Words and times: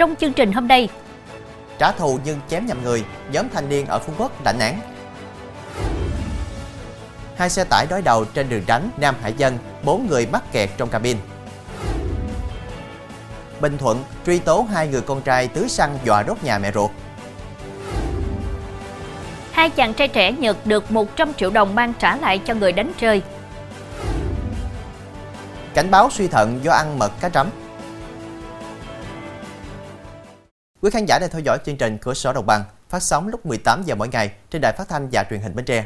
Trong 0.00 0.16
chương 0.16 0.32
trình 0.32 0.52
hôm 0.52 0.68
nay, 0.68 0.88
Trả 1.78 1.92
thù 1.92 2.18
nhưng 2.24 2.40
chém 2.48 2.66
nhầm 2.66 2.82
người, 2.82 3.04
nhóm 3.32 3.48
thanh 3.54 3.68
niên 3.68 3.86
ở 3.86 3.98
Phú 3.98 4.12
Quốc 4.18 4.44
đảnh 4.44 4.60
án. 4.60 4.80
Hai 7.36 7.50
xe 7.50 7.64
tải 7.64 7.86
đối 7.90 8.02
đầu 8.02 8.24
trên 8.24 8.48
đường 8.48 8.62
đánh 8.66 8.90
Nam 8.96 9.14
Hải 9.22 9.32
Dân, 9.32 9.58
bốn 9.84 10.06
người 10.06 10.26
mắc 10.26 10.52
kẹt 10.52 10.70
trong 10.76 10.88
cabin. 10.88 11.16
Bình 13.60 13.78
Thuận 13.78 14.04
truy 14.26 14.38
tố 14.38 14.66
hai 14.70 14.88
người 14.88 15.00
con 15.00 15.22
trai 15.22 15.48
tưới 15.48 15.68
xăng 15.68 15.98
dọa 16.04 16.22
đốt 16.22 16.42
nhà 16.42 16.58
mẹ 16.58 16.72
ruột. 16.72 16.90
hai 19.52 19.70
chàng 19.70 19.94
trai 19.94 20.08
trẻ 20.08 20.32
Nhật 20.32 20.66
được 20.66 20.90
100 20.90 21.34
triệu 21.34 21.50
đồng 21.50 21.74
mang 21.74 21.92
trả 21.98 22.16
lại 22.16 22.40
cho 22.44 22.54
người 22.54 22.72
đánh 22.72 22.92
rơi. 23.00 23.22
Cảnh 25.74 25.90
báo 25.90 26.10
suy 26.10 26.28
thận 26.28 26.60
do 26.62 26.72
ăn 26.72 26.98
mật 26.98 27.12
cá 27.20 27.28
trắm. 27.28 27.50
Quý 30.82 30.90
khán 30.90 31.06
giả 31.06 31.18
đang 31.18 31.30
theo 31.30 31.40
dõi 31.44 31.58
chương 31.66 31.76
trình 31.76 31.98
Cửa 31.98 32.14
sổ 32.14 32.32
Đồng 32.32 32.46
bằng 32.46 32.64
phát 32.88 33.02
sóng 33.02 33.28
lúc 33.28 33.46
18 33.46 33.82
giờ 33.82 33.94
mỗi 33.94 34.08
ngày 34.08 34.30
trên 34.50 34.62
đài 34.62 34.72
phát 34.72 34.88
thanh 34.88 35.08
và 35.12 35.24
truyền 35.30 35.40
hình 35.40 35.54
Bến 35.54 35.64
Tre. 35.64 35.84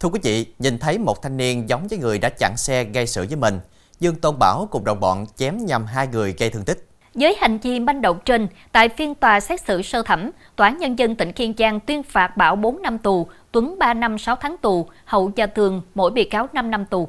Thưa 0.00 0.08
quý 0.08 0.20
vị, 0.22 0.46
nhìn 0.58 0.78
thấy 0.78 0.98
một 0.98 1.22
thanh 1.22 1.36
niên 1.36 1.68
giống 1.68 1.88
với 1.88 1.98
người 1.98 2.18
đã 2.18 2.28
chặn 2.28 2.56
xe 2.56 2.84
gây 2.84 3.06
sự 3.06 3.26
với 3.28 3.36
mình, 3.36 3.60
Dương 4.00 4.16
Tôn 4.16 4.38
Bảo 4.38 4.68
cùng 4.70 4.84
đồng 4.84 5.00
bọn 5.00 5.26
chém 5.36 5.66
nhầm 5.66 5.86
hai 5.86 6.06
người 6.06 6.34
gây 6.38 6.50
thương 6.50 6.64
tích. 6.64 6.88
Với 7.14 7.36
hành 7.40 7.58
vi 7.58 7.80
manh 7.80 8.02
động 8.02 8.18
trên, 8.24 8.48
tại 8.72 8.88
phiên 8.88 9.14
tòa 9.14 9.40
xét 9.40 9.60
xử 9.60 9.82
sơ 9.82 10.02
thẩm, 10.02 10.30
Tòa 10.56 10.68
án 10.68 10.78
Nhân 10.78 10.98
dân 10.98 11.16
tỉnh 11.16 11.32
Kiên 11.32 11.54
Giang 11.58 11.80
tuyên 11.80 12.02
phạt 12.02 12.36
Bảo 12.36 12.56
4 12.56 12.82
năm 12.82 12.98
tù, 12.98 13.26
Tuấn 13.52 13.78
3 13.78 13.94
năm 13.94 14.18
6 14.18 14.36
tháng 14.36 14.56
tù, 14.56 14.88
Hậu 15.04 15.32
và 15.36 15.46
thường 15.46 15.82
mỗi 15.94 16.10
bị 16.10 16.24
cáo 16.24 16.48
5 16.52 16.70
năm 16.70 16.86
tù. 16.86 17.08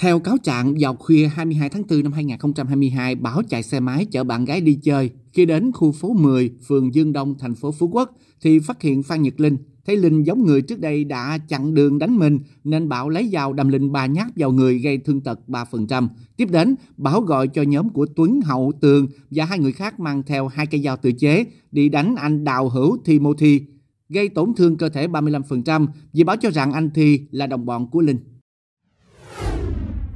Theo 0.00 0.18
cáo 0.18 0.36
trạng, 0.38 0.74
vào 0.80 0.94
khuya 0.94 1.26
22 1.26 1.68
tháng 1.68 1.82
4 1.90 2.02
năm 2.02 2.12
2022, 2.12 3.14
Bảo 3.14 3.42
chạy 3.48 3.62
xe 3.62 3.80
máy 3.80 4.06
chở 4.10 4.24
bạn 4.24 4.44
gái 4.44 4.60
đi 4.60 4.78
chơi. 4.82 5.10
Khi 5.32 5.44
đến 5.44 5.72
khu 5.72 5.92
phố 5.92 6.12
10, 6.12 6.50
phường 6.66 6.94
Dương 6.94 7.12
Đông, 7.12 7.34
thành 7.38 7.54
phố 7.54 7.72
Phú 7.72 7.88
Quốc, 7.92 8.16
thì 8.40 8.58
phát 8.58 8.82
hiện 8.82 9.02
Phan 9.02 9.22
Nhật 9.22 9.40
Linh. 9.40 9.56
Thấy 9.86 9.96
Linh 9.96 10.22
giống 10.22 10.44
người 10.44 10.62
trước 10.62 10.80
đây 10.80 11.04
đã 11.04 11.38
chặn 11.38 11.74
đường 11.74 11.98
đánh 11.98 12.16
mình, 12.18 12.38
nên 12.64 12.88
Bảo 12.88 13.08
lấy 13.08 13.28
dao 13.32 13.52
đâm 13.52 13.68
Linh 13.68 13.92
ba 13.92 14.06
nhát 14.06 14.26
vào 14.36 14.50
người 14.52 14.78
gây 14.78 14.98
thương 14.98 15.20
tật 15.20 15.40
3%. 15.48 16.08
Tiếp 16.36 16.48
đến, 16.50 16.74
Bảo 16.96 17.20
gọi 17.20 17.48
cho 17.48 17.62
nhóm 17.62 17.88
của 17.88 18.06
Tuấn 18.16 18.40
Hậu 18.40 18.72
Tường 18.80 19.08
và 19.30 19.44
hai 19.44 19.58
người 19.58 19.72
khác 19.72 20.00
mang 20.00 20.22
theo 20.22 20.48
hai 20.48 20.66
cây 20.66 20.82
dao 20.82 20.96
tự 20.96 21.12
chế 21.12 21.44
đi 21.72 21.88
đánh 21.88 22.16
anh 22.16 22.44
Đào 22.44 22.68
Hữu 22.68 22.98
Timothy, 23.04 23.60
gây 24.08 24.28
tổn 24.28 24.54
thương 24.56 24.76
cơ 24.76 24.88
thể 24.88 25.06
35% 25.06 25.86
vì 26.12 26.24
Bảo 26.24 26.36
cho 26.36 26.50
rằng 26.50 26.72
anh 26.72 26.90
Thi 26.90 27.20
là 27.30 27.46
đồng 27.46 27.66
bọn 27.66 27.90
của 27.90 28.00
Linh. 28.00 28.18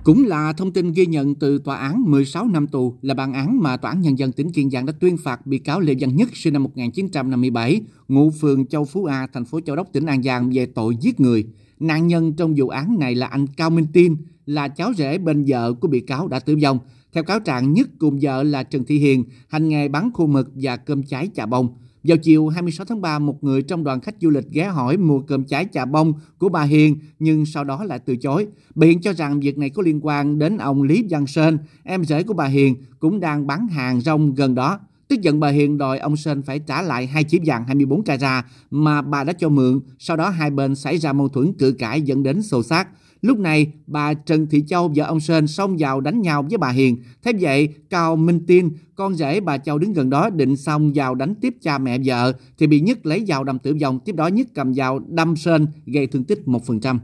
Cũng 0.05 0.25
là 0.25 0.53
thông 0.53 0.73
tin 0.73 0.93
ghi 0.93 1.07
nhận 1.07 1.35
từ 1.35 1.59
tòa 1.59 1.77
án 1.77 2.11
16 2.11 2.47
năm 2.47 2.67
tù 2.67 2.95
là 3.03 3.15
bản 3.15 3.33
án 3.33 3.63
mà 3.63 3.77
tòa 3.77 3.91
án 3.91 4.01
nhân 4.01 4.19
dân 4.19 4.33
tỉnh 4.33 4.53
Kiên 4.53 4.71
Giang 4.71 4.87
đã 4.87 4.93
tuyên 5.01 5.17
phạt 5.17 5.47
bị 5.47 5.59
cáo 5.59 5.81
Lê 5.81 5.95
Văn 6.01 6.17
Nhất 6.17 6.29
sinh 6.35 6.53
năm 6.53 6.63
1957, 6.63 7.81
ngụ 8.09 8.31
phường 8.31 8.67
Châu 8.67 8.85
Phú 8.85 9.05
A, 9.05 9.27
thành 9.33 9.45
phố 9.45 9.61
Châu 9.61 9.77
Đốc, 9.77 9.93
tỉnh 9.93 10.07
An 10.07 10.23
Giang 10.23 10.51
về 10.51 10.67
tội 10.67 10.97
giết 11.01 11.21
người. 11.21 11.47
Nạn 11.81 12.07
nhân 12.07 12.33
trong 12.33 12.55
vụ 12.57 12.69
án 12.69 12.99
này 12.99 13.15
là 13.15 13.27
anh 13.27 13.47
Cao 13.47 13.71
Minh 13.71 13.87
Tin, 13.93 14.17
là 14.47 14.69
cháu 14.69 14.93
rể 14.97 15.19
bên 15.19 15.45
vợ 15.49 15.73
của 15.73 15.89
bị 15.89 16.01
cáo 16.01 16.29
đã 16.29 16.39
tử 16.39 16.57
vong. 16.63 16.79
Theo 17.13 17.25
cáo 17.25 17.41
trạng, 17.41 17.73
Nhất 17.73 17.89
cùng 17.99 18.19
vợ 18.23 18.43
là 18.43 18.63
Trần 18.63 18.85
Thị 18.85 18.99
Hiền 18.99 19.25
hành 19.49 19.69
nghề 19.69 19.89
bán 19.89 20.11
khô 20.15 20.27
mực 20.27 20.51
và 20.55 20.77
cơm 20.77 21.03
cháy 21.03 21.29
chà 21.35 21.47
bông. 21.47 21.69
Vào 22.05 22.17
chiều 22.17 22.49
26 22.49 22.87
tháng 22.87 23.01
3, 23.01 23.19
một 23.19 23.45
người 23.45 23.63
trong 23.63 23.85
đoàn 23.85 24.01
khách 24.01 24.15
du 24.21 24.31
lịch 24.31 24.51
ghé 24.51 24.65
hỏi 24.65 24.97
mua 24.97 25.21
cơm 25.21 25.45
cháy 25.45 25.67
chà 25.73 25.85
bông 25.85 26.13
của 26.39 26.49
bà 26.49 26.63
Hiền 26.63 26.99
nhưng 27.19 27.47
sau 27.47 27.65
đó 27.65 27.85
lại 27.85 27.99
từ 27.99 28.17
chối. 28.17 28.47
Bà 28.75 28.87
Hiền 28.87 29.01
cho 29.01 29.13
rằng 29.13 29.41
việc 29.41 29.59
này 29.59 29.71
có 29.71 29.83
liên 29.83 30.01
quan 30.03 30.39
đến 30.39 30.59
ông 30.59 30.83
Lý 30.83 31.05
Văn 31.11 31.27
Sơn, 31.27 31.59
em 31.85 32.05
rể 32.05 32.23
của 32.23 32.35
bà 32.35 32.45
Hiền 32.45 32.77
cũng 32.99 33.21
đang 33.21 33.47
bán 33.47 33.69
hàng 33.69 34.01
rong 34.01 34.35
gần 34.35 34.55
đó. 34.55 34.79
Tức 35.09 35.21
giận 35.21 35.41
bà 35.41 35.49
Hiền 35.49 35.79
đòi 35.79 35.99
ông 35.99 36.17
Sơn 36.17 36.43
phải 36.43 36.59
trả 36.59 36.83
lại 36.83 37.07
hai 37.07 37.25
chiếc 37.25 37.43
vàng 37.45 37.65
24 37.67 38.03
carat 38.03 38.45
mà 38.71 39.03
bà 39.03 39.25
đã 39.25 39.33
cho 39.33 39.49
mượn. 39.49 39.81
Sau 39.99 40.17
đó 40.17 40.29
hai 40.29 40.51
bên 40.51 40.75
xảy 40.75 40.99
ra 40.99 41.13
mâu 41.13 41.29
thuẫn 41.29 41.53
cự 41.53 41.73
cãi 41.73 42.03
dẫn 42.03 42.23
đến 42.23 42.43
xô 42.43 42.63
xát. 42.63 42.89
Lúc 43.23 43.39
này, 43.39 43.73
bà 43.87 44.15
Trần 44.15 44.47
Thị 44.47 44.65
Châu 44.69 44.93
vợ 44.97 45.05
ông 45.05 45.21
Sơn 45.21 45.47
xông 45.47 45.77
vào 45.79 46.01
đánh 46.01 46.23
nhau 46.23 46.43
với 46.43 46.59
bà 46.59 46.71
Hiền. 46.71 47.03
Thế 47.23 47.33
vậy, 47.41 47.69
Cao 47.91 48.17
Minh 48.17 48.47
Tin, 48.47 48.71
con 48.95 49.15
rể 49.15 49.41
bà 49.41 49.59
Châu 49.59 49.79
đứng 49.79 49.93
gần 49.93 50.11
đó 50.11 50.31
định 50.31 50.57
xông 50.57 50.93
vào 50.95 51.15
đánh 51.15 51.35
tiếp 51.35 51.55
cha 51.63 51.79
mẹ 51.79 51.99
vợ 52.05 52.33
thì 52.59 52.67
bị 52.67 52.81
Nhất 52.81 53.07
lấy 53.07 53.25
dao 53.25 53.45
đâm 53.45 53.59
tử 53.59 53.77
vong. 53.83 54.01
Tiếp 54.01 54.15
đó 54.15 54.27
Nhất 54.27 54.47
cầm 54.55 54.75
dao 54.75 54.99
đâm 55.09 55.37
Sơn 55.37 55.67
gây 55.87 56.07
thương 56.07 56.25
tích 56.25 56.39
1%. 56.47 56.99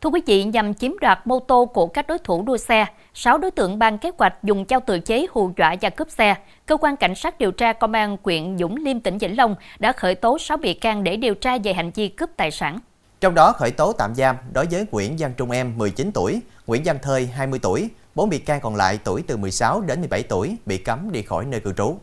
Thưa 0.00 0.10
quý 0.10 0.20
vị, 0.26 0.44
nhằm 0.44 0.74
chiếm 0.74 0.92
đoạt 1.00 1.26
mô 1.26 1.38
tô 1.40 1.66
của 1.66 1.86
các 1.86 2.06
đối 2.06 2.18
thủ 2.18 2.42
đua 2.42 2.56
xe, 2.56 2.86
6 3.14 3.38
đối 3.38 3.50
tượng 3.50 3.78
ban 3.78 3.98
kế 3.98 4.10
hoạch 4.18 4.44
dùng 4.44 4.64
dao 4.68 4.80
tự 4.86 4.98
chế 4.98 5.26
hù 5.30 5.50
dọa 5.58 5.76
và 5.80 5.90
cướp 5.90 6.10
xe. 6.10 6.34
Cơ 6.66 6.76
quan 6.76 6.96
Cảnh 6.96 7.14
sát 7.14 7.38
điều 7.38 7.50
tra 7.50 7.72
Công 7.72 7.92
an 7.92 8.16
huyện 8.22 8.58
Dũng 8.58 8.76
Liêm, 8.76 9.00
tỉnh 9.00 9.18
Vĩnh 9.18 9.36
Long 9.36 9.54
đã 9.78 9.92
khởi 9.92 10.14
tố 10.14 10.38
6 10.38 10.56
bị 10.56 10.74
can 10.74 11.04
để 11.04 11.16
điều 11.16 11.34
tra 11.34 11.58
về 11.58 11.72
hành 11.72 11.90
vi 11.94 12.08
cướp 12.08 12.30
tài 12.36 12.50
sản. 12.50 12.78
Trong 13.26 13.34
đó 13.34 13.52
khởi 13.52 13.70
tố 13.70 13.92
tạm 13.92 14.14
giam 14.14 14.36
đối 14.52 14.66
với 14.66 14.86
Nguyễn 14.92 15.16
Văn 15.18 15.32
Trung 15.36 15.50
Em 15.50 15.78
19 15.78 16.10
tuổi, 16.14 16.40
Nguyễn 16.66 16.82
Văn 16.84 16.96
Thơi 17.02 17.26
20 17.26 17.58
tuổi, 17.58 17.88
bốn 18.14 18.28
bị 18.28 18.38
can 18.38 18.60
còn 18.62 18.76
lại 18.76 18.98
tuổi 19.04 19.22
từ 19.22 19.36
16 19.36 19.80
đến 19.80 20.00
17 20.00 20.22
tuổi 20.22 20.56
bị 20.66 20.78
cấm 20.78 21.12
đi 21.12 21.22
khỏi 21.22 21.46
nơi 21.46 21.60
cư 21.60 21.72
trú. 21.72 21.96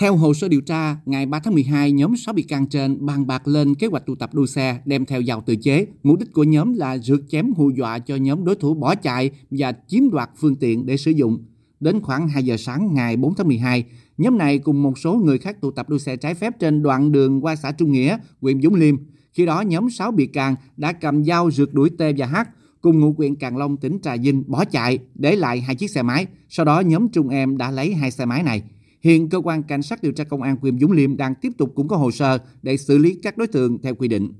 Theo 0.00 0.16
hồ 0.16 0.34
sơ 0.34 0.48
điều 0.48 0.60
tra, 0.60 0.96
ngày 1.06 1.26
3 1.26 1.40
tháng 1.40 1.54
12, 1.54 1.92
nhóm 1.92 2.16
6 2.16 2.34
bị 2.34 2.42
can 2.42 2.66
trên 2.66 3.06
bàn 3.06 3.26
bạc 3.26 3.48
lên 3.48 3.74
kế 3.74 3.86
hoạch 3.86 4.06
tụ 4.06 4.14
tập 4.14 4.34
đua 4.34 4.46
xe, 4.46 4.80
đem 4.84 5.06
theo 5.06 5.22
dao 5.22 5.40
tự 5.46 5.56
chế. 5.56 5.86
Mục 6.02 6.18
đích 6.18 6.32
của 6.32 6.44
nhóm 6.44 6.74
là 6.74 6.98
rượt 6.98 7.20
chém 7.28 7.52
hù 7.56 7.70
dọa 7.70 7.98
cho 7.98 8.16
nhóm 8.16 8.44
đối 8.44 8.56
thủ 8.56 8.74
bỏ 8.74 8.94
chạy 8.94 9.30
và 9.50 9.72
chiếm 9.88 10.10
đoạt 10.10 10.30
phương 10.36 10.56
tiện 10.56 10.86
để 10.86 10.96
sử 10.96 11.10
dụng. 11.10 11.44
Đến 11.80 12.00
khoảng 12.02 12.28
2 12.28 12.44
giờ 12.44 12.56
sáng 12.56 12.94
ngày 12.94 13.16
4 13.16 13.34
tháng 13.34 13.48
12, 13.48 13.84
nhóm 14.18 14.38
này 14.38 14.58
cùng 14.58 14.82
một 14.82 14.98
số 14.98 15.14
người 15.14 15.38
khác 15.38 15.60
tụ 15.60 15.70
tập 15.70 15.88
đua 15.88 15.98
xe 15.98 16.16
trái 16.16 16.34
phép 16.34 16.60
trên 16.60 16.82
đoạn 16.82 17.12
đường 17.12 17.44
qua 17.44 17.56
xã 17.56 17.72
Trung 17.72 17.92
Nghĩa, 17.92 18.18
huyện 18.40 18.62
Dũng 18.62 18.74
Liêm. 18.74 18.96
Khi 19.32 19.46
đó, 19.46 19.60
nhóm 19.60 19.90
6 19.90 20.12
bị 20.12 20.26
can 20.26 20.56
đã 20.76 20.92
cầm 20.92 21.24
dao 21.24 21.50
rượt 21.50 21.68
đuổi 21.72 21.90
T 21.90 22.02
và 22.16 22.26
H 22.26 22.36
cùng 22.80 23.00
ngụ 23.00 23.14
huyện 23.18 23.36
Càng 23.36 23.56
Long, 23.56 23.76
tỉnh 23.76 23.98
Trà 24.02 24.16
Vinh 24.16 24.44
bỏ 24.46 24.64
chạy, 24.64 24.98
để 25.14 25.36
lại 25.36 25.60
hai 25.60 25.74
chiếc 25.74 25.90
xe 25.90 26.02
máy. 26.02 26.26
Sau 26.48 26.64
đó, 26.64 26.80
nhóm 26.80 27.08
Trung 27.08 27.28
Em 27.28 27.56
đã 27.56 27.70
lấy 27.70 27.94
hai 27.94 28.10
xe 28.10 28.24
máy 28.24 28.42
này. 28.42 28.62
Hiện 29.00 29.28
cơ 29.28 29.40
quan 29.44 29.62
cảnh 29.62 29.82
sát 29.82 30.02
điều 30.02 30.12
tra 30.12 30.24
công 30.24 30.42
an 30.42 30.56
huyện 30.60 30.78
Dũng 30.78 30.92
Liêm 30.92 31.16
đang 31.16 31.34
tiếp 31.34 31.52
tục 31.58 31.72
củng 31.74 31.88
cố 31.88 31.96
hồ 31.96 32.10
sơ 32.10 32.38
để 32.62 32.76
xử 32.76 32.98
lý 32.98 33.18
các 33.22 33.36
đối 33.36 33.46
tượng 33.46 33.78
theo 33.82 33.94
quy 33.94 34.08
định. 34.08 34.32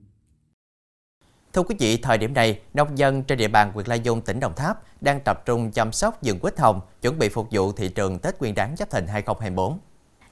Thưa 1.53 1.63
quý 1.63 1.75
vị, 1.79 1.97
thời 1.97 2.19
điểm 2.19 2.35
này, 2.35 2.61
nông 2.75 2.99
dân 2.99 3.23
trên 3.23 3.39
địa 3.39 3.49
bàn 3.49 3.73
huyện 3.73 3.87
Lai 3.87 4.01
Dung, 4.01 4.21
tỉnh 4.21 4.41
Đồng 4.41 4.53
Tháp 4.57 5.03
đang 5.03 5.21
tập 5.25 5.43
trung 5.47 5.71
chăm 5.71 5.93
sóc 5.93 6.19
vườn 6.23 6.39
quýt 6.39 6.59
hồng, 6.59 6.81
chuẩn 7.03 7.19
bị 7.19 7.29
phục 7.29 7.49
vụ 7.51 7.73
thị 7.73 7.89
trường 7.89 8.19
Tết 8.19 8.41
Nguyên 8.41 8.55
đán 8.55 8.77
Giáp 8.77 8.91
Thìn 8.91 9.07
2024. 9.07 9.79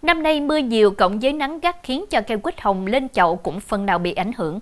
Năm 0.02 0.22
nay 0.22 0.40
mưa 0.40 0.58
nhiều 0.58 0.90
cộng 0.90 1.18
với 1.20 1.32
nắng 1.32 1.60
gắt 1.60 1.76
khiến 1.82 2.04
cho 2.10 2.20
cây 2.28 2.38
quýt 2.38 2.60
hồng 2.60 2.86
lên 2.86 3.08
chậu 3.08 3.36
cũng 3.36 3.60
phần 3.60 3.86
nào 3.86 3.98
bị 3.98 4.12
ảnh 4.12 4.32
hưởng. 4.36 4.60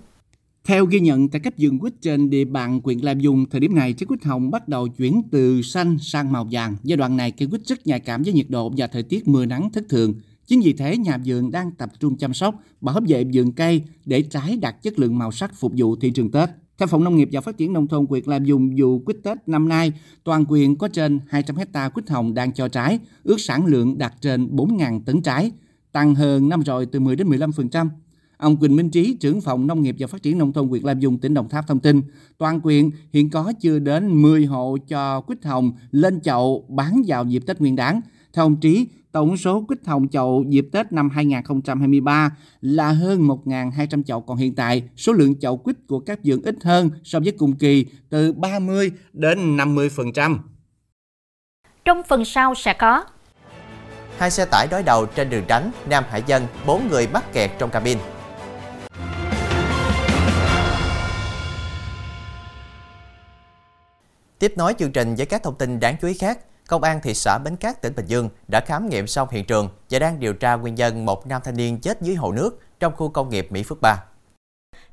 Theo 0.63 0.85
ghi 0.85 0.99
nhận 0.99 1.29
tại 1.29 1.41
các 1.43 1.53
vườn 1.57 1.79
quýt 1.79 1.93
trên 2.01 2.29
địa 2.29 2.45
bàn 2.45 2.81
huyện 2.83 2.99
Lai 2.99 3.15
Dung, 3.19 3.45
thời 3.49 3.59
điểm 3.59 3.75
này 3.75 3.93
trái 3.93 4.07
quýt 4.07 4.23
hồng 4.23 4.51
bắt 4.51 4.67
đầu 4.67 4.87
chuyển 4.87 5.21
từ 5.31 5.61
xanh 5.61 5.97
sang 6.01 6.31
màu 6.31 6.47
vàng. 6.51 6.75
Giai 6.83 6.97
đoạn 6.97 7.17
này 7.17 7.31
cây 7.31 7.47
quýt 7.47 7.61
rất 7.65 7.87
nhạy 7.87 7.99
cảm 7.99 8.23
với 8.23 8.33
nhiệt 8.33 8.45
độ 8.49 8.73
và 8.77 8.87
thời 8.87 9.03
tiết 9.03 9.27
mưa 9.27 9.45
nắng 9.45 9.69
thất 9.73 9.83
thường. 9.89 10.13
Chính 10.45 10.61
vì 10.61 10.73
thế 10.73 10.97
nhà 10.97 11.17
vườn 11.25 11.51
đang 11.51 11.71
tập 11.71 11.89
trung 11.99 12.17
chăm 12.17 12.33
sóc, 12.33 12.55
bảo 12.81 12.99
vệ 13.07 13.23
vườn 13.33 13.51
cây 13.51 13.81
để 14.05 14.21
trái 14.21 14.57
đạt 14.61 14.75
chất 14.83 14.99
lượng 14.99 15.17
màu 15.17 15.31
sắc 15.31 15.51
phục 15.55 15.71
vụ 15.77 15.95
thị 15.95 16.09
trường 16.09 16.31
Tết. 16.31 16.49
Theo 16.77 16.87
Phòng 16.87 17.03
Nông 17.03 17.15
nghiệp 17.15 17.29
và 17.31 17.41
Phát 17.41 17.57
triển 17.57 17.73
Nông 17.73 17.87
thôn 17.87 18.05
huyện 18.09 18.23
làm 18.25 18.45
Dung, 18.45 18.75
vụ 18.77 18.99
quýt 18.99 19.17
Tết 19.23 19.37
năm 19.47 19.69
nay, 19.69 19.93
toàn 20.23 20.45
quyền 20.47 20.75
có 20.75 20.87
trên 20.87 21.19
200 21.27 21.55
hecta 21.55 21.89
quýt 21.89 22.09
hồng 22.09 22.33
đang 22.33 22.53
cho 22.53 22.67
trái, 22.67 22.99
ước 23.23 23.39
sản 23.39 23.65
lượng 23.65 23.97
đạt 23.97 24.13
trên 24.21 24.55
4.000 24.55 25.01
tấn 25.05 25.21
trái, 25.21 25.51
tăng 25.91 26.15
hơn 26.15 26.49
năm 26.49 26.61
rồi 26.61 26.85
từ 26.85 26.99
10 26.99 27.15
đến 27.15 27.29
15%. 27.29 27.89
Ông 28.37 28.57
Quỳnh 28.57 28.75
Minh 28.75 28.89
Trí, 28.89 29.17
trưởng 29.19 29.41
phòng 29.41 29.67
Nông 29.67 29.81
nghiệp 29.81 29.95
và 29.99 30.07
Phát 30.07 30.23
triển 30.23 30.37
Nông 30.37 30.53
thôn 30.53 30.67
huyện 30.67 30.83
Lam 30.83 30.99
Dung, 30.99 31.17
tỉnh 31.17 31.33
Đồng 31.33 31.49
Tháp 31.49 31.67
thông 31.67 31.79
tin, 31.79 32.01
toàn 32.37 32.61
quyện 32.61 32.89
hiện 33.13 33.29
có 33.29 33.53
chưa 33.61 33.79
đến 33.79 34.21
10 34.21 34.45
hộ 34.45 34.77
cho 34.87 35.21
quýt 35.21 35.45
hồng 35.45 35.71
lên 35.91 36.21
chậu 36.21 36.65
bán 36.69 37.01
vào 37.07 37.25
dịp 37.25 37.43
Tết 37.47 37.59
Nguyên 37.59 37.75
đán. 37.75 38.01
Theo 38.33 38.45
ông 38.45 38.55
Trí, 38.55 38.87
tổng 39.17 39.37
số 39.37 39.65
quýt 39.67 39.79
hồng 39.85 40.07
chậu 40.07 40.45
dịp 40.47 40.67
Tết 40.71 40.91
năm 40.91 41.09
2023 41.09 42.37
là 42.61 42.91
hơn 42.91 43.27
1.200 43.27 44.03
chậu, 44.03 44.21
còn 44.21 44.37
hiện 44.37 44.55
tại 44.55 44.83
số 44.97 45.13
lượng 45.13 45.39
chậu 45.39 45.57
quýt 45.57 45.75
của 45.87 45.99
các 45.99 46.19
vườn 46.23 46.41
ít 46.41 46.55
hơn 46.63 46.89
so 47.03 47.19
với 47.19 47.31
cùng 47.37 47.55
kỳ 47.55 47.85
từ 48.09 48.33
30 48.33 48.91
đến 49.13 49.57
50%. 49.57 50.37
Trong 51.85 52.01
phần 52.07 52.25
sau 52.25 52.55
sẽ 52.55 52.73
có 52.73 53.05
Hai 54.17 54.31
xe 54.31 54.45
tải 54.45 54.67
đối 54.71 54.83
đầu 54.83 55.05
trên 55.05 55.29
đường 55.29 55.43
tránh 55.47 55.71
Nam 55.89 56.03
Hải 56.09 56.23
Dân, 56.27 56.43
bốn 56.65 56.87
người 56.87 57.07
mắc 57.13 57.33
kẹt 57.33 57.51
trong 57.59 57.69
cabin. 57.69 57.97
Tiếp 64.39 64.53
nối 64.57 64.73
chương 64.79 64.91
trình 64.91 65.15
với 65.15 65.25
các 65.25 65.43
thông 65.43 65.55
tin 65.57 65.79
đáng 65.79 65.95
chú 66.01 66.07
ý 66.07 66.13
khác, 66.13 66.39
Công 66.67 66.83
an 66.83 66.99
thị 67.03 67.13
xã 67.13 67.37
Bến 67.37 67.55
Cát, 67.55 67.81
tỉnh 67.81 67.93
Bình 67.95 68.05
Dương 68.07 68.29
đã 68.47 68.59
khám 68.59 68.89
nghiệm 68.89 69.07
xong 69.07 69.27
hiện 69.31 69.45
trường 69.45 69.69
và 69.89 69.99
đang 69.99 70.19
điều 70.19 70.33
tra 70.33 70.55
nguyên 70.55 70.75
nhân 70.75 71.05
một 71.05 71.27
nam 71.27 71.41
thanh 71.45 71.57
niên 71.57 71.79
chết 71.79 72.01
dưới 72.01 72.15
hồ 72.15 72.31
nước 72.31 72.59
trong 72.79 72.93
khu 72.95 73.09
công 73.09 73.29
nghiệp 73.29 73.47
Mỹ 73.49 73.63
Phước 73.63 73.81
3. 73.81 74.03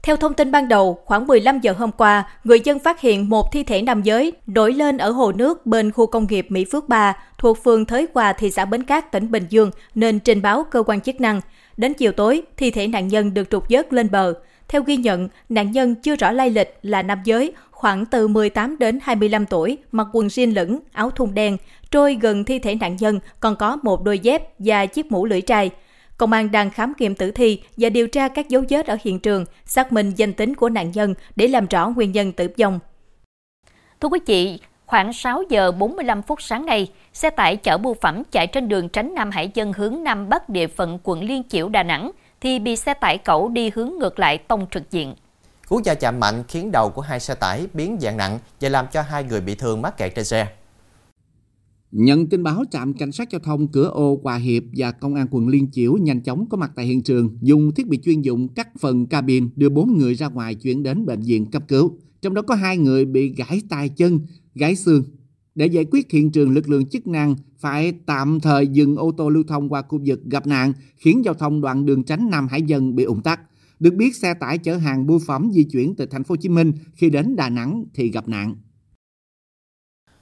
Theo 0.02 0.16
thông 0.16 0.34
tin 0.34 0.52
ban 0.52 0.68
đầu, 0.68 0.98
khoảng 1.04 1.26
15 1.26 1.60
giờ 1.60 1.72
hôm 1.72 1.92
qua, 1.92 2.28
người 2.44 2.60
dân 2.64 2.78
phát 2.78 3.00
hiện 3.00 3.28
một 3.28 3.52
thi 3.52 3.62
thể 3.62 3.82
nam 3.82 4.02
giới 4.02 4.32
nổi 4.46 4.72
lên 4.72 4.98
ở 4.98 5.10
hồ 5.10 5.32
nước 5.32 5.66
bên 5.66 5.92
khu 5.92 6.06
công 6.06 6.26
nghiệp 6.26 6.46
Mỹ 6.48 6.64
Phước 6.72 6.88
3 6.88 7.16
thuộc 7.38 7.58
phường 7.64 7.86
Thới 7.86 8.08
Hòa, 8.14 8.32
thị 8.32 8.50
xã 8.50 8.64
Bến 8.64 8.82
Cát, 8.82 9.12
tỉnh 9.12 9.30
Bình 9.30 9.46
Dương 9.48 9.70
nên 9.94 10.18
trình 10.20 10.42
báo 10.42 10.64
cơ 10.70 10.82
quan 10.86 11.00
chức 11.00 11.20
năng. 11.20 11.40
Đến 11.76 11.94
chiều 11.94 12.12
tối, 12.12 12.42
thi 12.56 12.70
thể 12.70 12.86
nạn 12.86 13.08
nhân 13.08 13.34
được 13.34 13.50
trục 13.50 13.64
vớt 13.70 13.92
lên 13.92 14.10
bờ. 14.10 14.34
Theo 14.68 14.82
ghi 14.82 14.96
nhận, 14.96 15.28
nạn 15.48 15.72
nhân 15.72 15.94
chưa 15.94 16.16
rõ 16.16 16.30
lai 16.30 16.50
lịch 16.50 16.78
là 16.82 17.02
nam 17.02 17.18
giới, 17.24 17.52
khoảng 17.84 18.06
từ 18.06 18.28
18 18.28 18.78
đến 18.78 18.98
25 19.02 19.46
tuổi, 19.46 19.78
mặc 19.92 20.06
quần 20.12 20.26
jean 20.26 20.54
lửng, 20.54 20.78
áo 20.92 21.10
thun 21.10 21.34
đen. 21.34 21.56
Trôi 21.90 22.18
gần 22.20 22.44
thi 22.44 22.58
thể 22.58 22.74
nạn 22.74 22.96
nhân 22.96 23.20
còn 23.40 23.56
có 23.56 23.76
một 23.82 24.02
đôi 24.02 24.18
dép 24.18 24.42
và 24.58 24.86
chiếc 24.86 25.12
mũ 25.12 25.26
lưỡi 25.26 25.40
trai. 25.40 25.70
Công 26.16 26.32
an 26.32 26.50
đang 26.50 26.70
khám 26.70 26.92
nghiệm 26.98 27.14
tử 27.14 27.30
thi 27.30 27.62
và 27.76 27.88
điều 27.88 28.08
tra 28.08 28.28
các 28.28 28.48
dấu 28.48 28.62
vết 28.68 28.86
ở 28.86 28.96
hiện 29.04 29.18
trường, 29.18 29.44
xác 29.64 29.92
minh 29.92 30.12
danh 30.16 30.32
tính 30.32 30.54
của 30.54 30.68
nạn 30.68 30.90
nhân 30.94 31.14
để 31.36 31.48
làm 31.48 31.66
rõ 31.66 31.88
nguyên 31.88 32.12
nhân 32.12 32.32
tử 32.32 32.48
vong. 32.58 32.78
Thưa 34.00 34.08
quý 34.08 34.20
vị, 34.26 34.58
khoảng 34.86 35.12
6 35.12 35.42
giờ 35.48 35.72
45 35.72 36.22
phút 36.22 36.42
sáng 36.42 36.66
nay, 36.66 36.92
xe 37.12 37.30
tải 37.30 37.56
chở 37.56 37.78
bưu 37.78 37.94
phẩm 37.94 38.22
chạy 38.30 38.46
trên 38.46 38.68
đường 38.68 38.88
tránh 38.88 39.14
Nam 39.14 39.30
Hải 39.30 39.50
Dân 39.54 39.72
hướng 39.72 40.04
Nam 40.04 40.28
Bắc 40.28 40.48
địa 40.48 40.66
phận 40.66 40.98
quận 41.02 41.24
Liên 41.24 41.42
Chiểu, 41.48 41.68
Đà 41.68 41.82
Nẵng, 41.82 42.10
thì 42.40 42.58
bị 42.58 42.76
xe 42.76 42.94
tải 42.94 43.18
cẩu 43.18 43.48
đi 43.48 43.70
hướng 43.74 43.92
ngược 43.98 44.18
lại 44.18 44.38
tông 44.38 44.66
trực 44.70 44.90
diện. 44.90 45.14
Cú 45.68 45.80
va 45.84 45.94
chạm 45.94 46.20
mạnh 46.20 46.42
khiến 46.48 46.70
đầu 46.72 46.90
của 46.90 47.02
hai 47.02 47.20
xe 47.20 47.34
tải 47.34 47.66
biến 47.74 47.96
dạng 48.00 48.16
nặng 48.16 48.38
và 48.60 48.68
làm 48.68 48.86
cho 48.92 49.02
hai 49.02 49.24
người 49.24 49.40
bị 49.40 49.54
thương 49.54 49.82
mắc 49.82 49.96
kẹt 49.98 50.14
trên 50.14 50.24
xe. 50.24 50.48
Nhận 51.92 52.26
tin 52.26 52.42
báo 52.42 52.64
trạm 52.70 52.94
cảnh 52.94 53.12
sát 53.12 53.30
giao 53.30 53.40
thông 53.40 53.68
cửa 53.68 53.88
ô 53.88 54.20
Hòa 54.22 54.36
Hiệp 54.36 54.62
và 54.76 54.92
công 54.92 55.14
an 55.14 55.26
quận 55.30 55.48
Liên 55.48 55.68
Chiểu 55.72 55.96
nhanh 55.96 56.20
chóng 56.20 56.46
có 56.48 56.56
mặt 56.56 56.72
tại 56.76 56.86
hiện 56.86 57.02
trường, 57.02 57.38
dùng 57.40 57.72
thiết 57.74 57.88
bị 57.88 57.98
chuyên 58.04 58.22
dụng 58.22 58.48
cắt 58.48 58.68
phần 58.80 59.06
cabin 59.06 59.48
đưa 59.56 59.68
bốn 59.68 59.98
người 59.98 60.14
ra 60.14 60.28
ngoài 60.28 60.54
chuyển 60.54 60.82
đến 60.82 61.06
bệnh 61.06 61.20
viện 61.20 61.50
cấp 61.50 61.62
cứu. 61.68 61.98
Trong 62.22 62.34
đó 62.34 62.42
có 62.42 62.54
hai 62.54 62.76
người 62.76 63.04
bị 63.04 63.34
gãy 63.34 63.62
tay 63.68 63.88
chân, 63.88 64.20
gãy 64.54 64.76
xương. 64.76 65.04
Để 65.54 65.66
giải 65.66 65.84
quyết 65.90 66.10
hiện 66.10 66.32
trường, 66.32 66.50
lực 66.50 66.68
lượng 66.68 66.86
chức 66.86 67.06
năng 67.06 67.36
phải 67.58 67.92
tạm 68.06 68.40
thời 68.40 68.66
dừng 68.66 68.96
ô 68.96 69.12
tô 69.16 69.28
lưu 69.28 69.42
thông 69.48 69.68
qua 69.68 69.82
khu 69.82 70.00
vực 70.06 70.20
gặp 70.24 70.46
nạn, 70.46 70.72
khiến 70.96 71.24
giao 71.24 71.34
thông 71.34 71.60
đoạn 71.60 71.86
đường 71.86 72.04
tránh 72.04 72.30
Nam 72.30 72.48
Hải 72.48 72.62
Dân 72.62 72.96
bị 72.96 73.04
ủng 73.04 73.22
tắc. 73.22 73.40
Được 73.84 73.94
biết 73.94 74.16
xe 74.16 74.34
tải 74.34 74.58
chở 74.58 74.76
hàng 74.76 75.06
bưu 75.06 75.20
phẩm 75.26 75.50
di 75.52 75.64
chuyển 75.72 75.94
từ 75.98 76.06
thành 76.06 76.24
phố 76.24 76.32
Hồ 76.32 76.36
Chí 76.40 76.48
Minh 76.48 76.72
khi 76.94 77.10
đến 77.10 77.36
Đà 77.36 77.48
Nẵng 77.48 77.84
thì 77.94 78.10
gặp 78.10 78.28
nạn. 78.28 78.54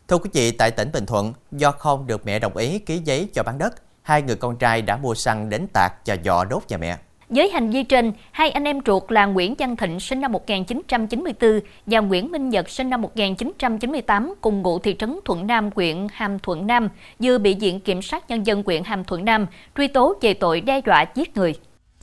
Thưa 0.09 0.19
quý 0.19 0.31
vị, 0.33 0.51
tại 0.51 0.71
tỉnh 0.71 0.89
Bình 0.93 1.07
Thuận, 1.07 1.33
do 1.53 1.71
không 1.71 2.07
được 2.07 2.27
mẹ 2.27 2.39
đồng 2.39 2.57
ý 2.57 2.79
ký 2.79 2.99
giấy 3.05 3.29
cho 3.33 3.43
bán 3.43 3.59
đất, 3.59 3.75
hai 4.03 4.23
người 4.23 4.37
con 4.37 4.57
trai 4.57 4.83
đã 4.83 4.97
mua 4.97 5.15
xăng 5.15 5.49
đến 5.49 5.67
tạc 5.73 5.93
và 6.07 6.17
dọ 6.25 6.45
đốt 6.45 6.63
nhà 6.69 6.77
mẹ. 6.77 6.99
Với 7.29 7.51
hành 7.51 7.71
vi 7.71 7.83
trên, 7.83 8.13
hai 8.33 8.51
anh 8.51 8.65
em 8.65 8.81
ruột 8.87 9.03
là 9.09 9.27
Nguyễn 9.27 9.55
Văn 9.59 9.77
Thịnh 9.77 10.01
sinh 10.01 10.21
năm 10.21 10.33
1994 10.33 11.61
và 11.87 12.01
Nguyễn 12.01 12.31
Minh 12.33 12.49
Nhật 12.49 12.71
sinh 12.71 12.91
năm 12.91 13.03
1998 13.03 14.35
cùng 14.41 14.63
ngụ 14.63 14.79
thị 14.79 14.97
trấn 14.99 15.19
Thuận 15.25 15.47
Nam, 15.47 15.71
huyện 15.75 16.07
Hàm 16.13 16.39
Thuận 16.39 16.67
Nam, 16.67 16.89
vừa 17.19 17.39
bị 17.39 17.55
Viện 17.55 17.81
Kiểm 17.81 18.03
sát 18.03 18.31
Nhân 18.31 18.47
dân 18.47 18.63
huyện 18.67 18.85
Hàm 18.85 19.05
Thuận 19.05 19.25
Nam 19.25 19.47
truy 19.77 19.89
tố 19.89 20.15
về 20.21 20.35
tội 20.35 20.61
đe 20.61 20.81
dọa 20.87 21.05
giết 21.15 21.37
người. 21.37 21.55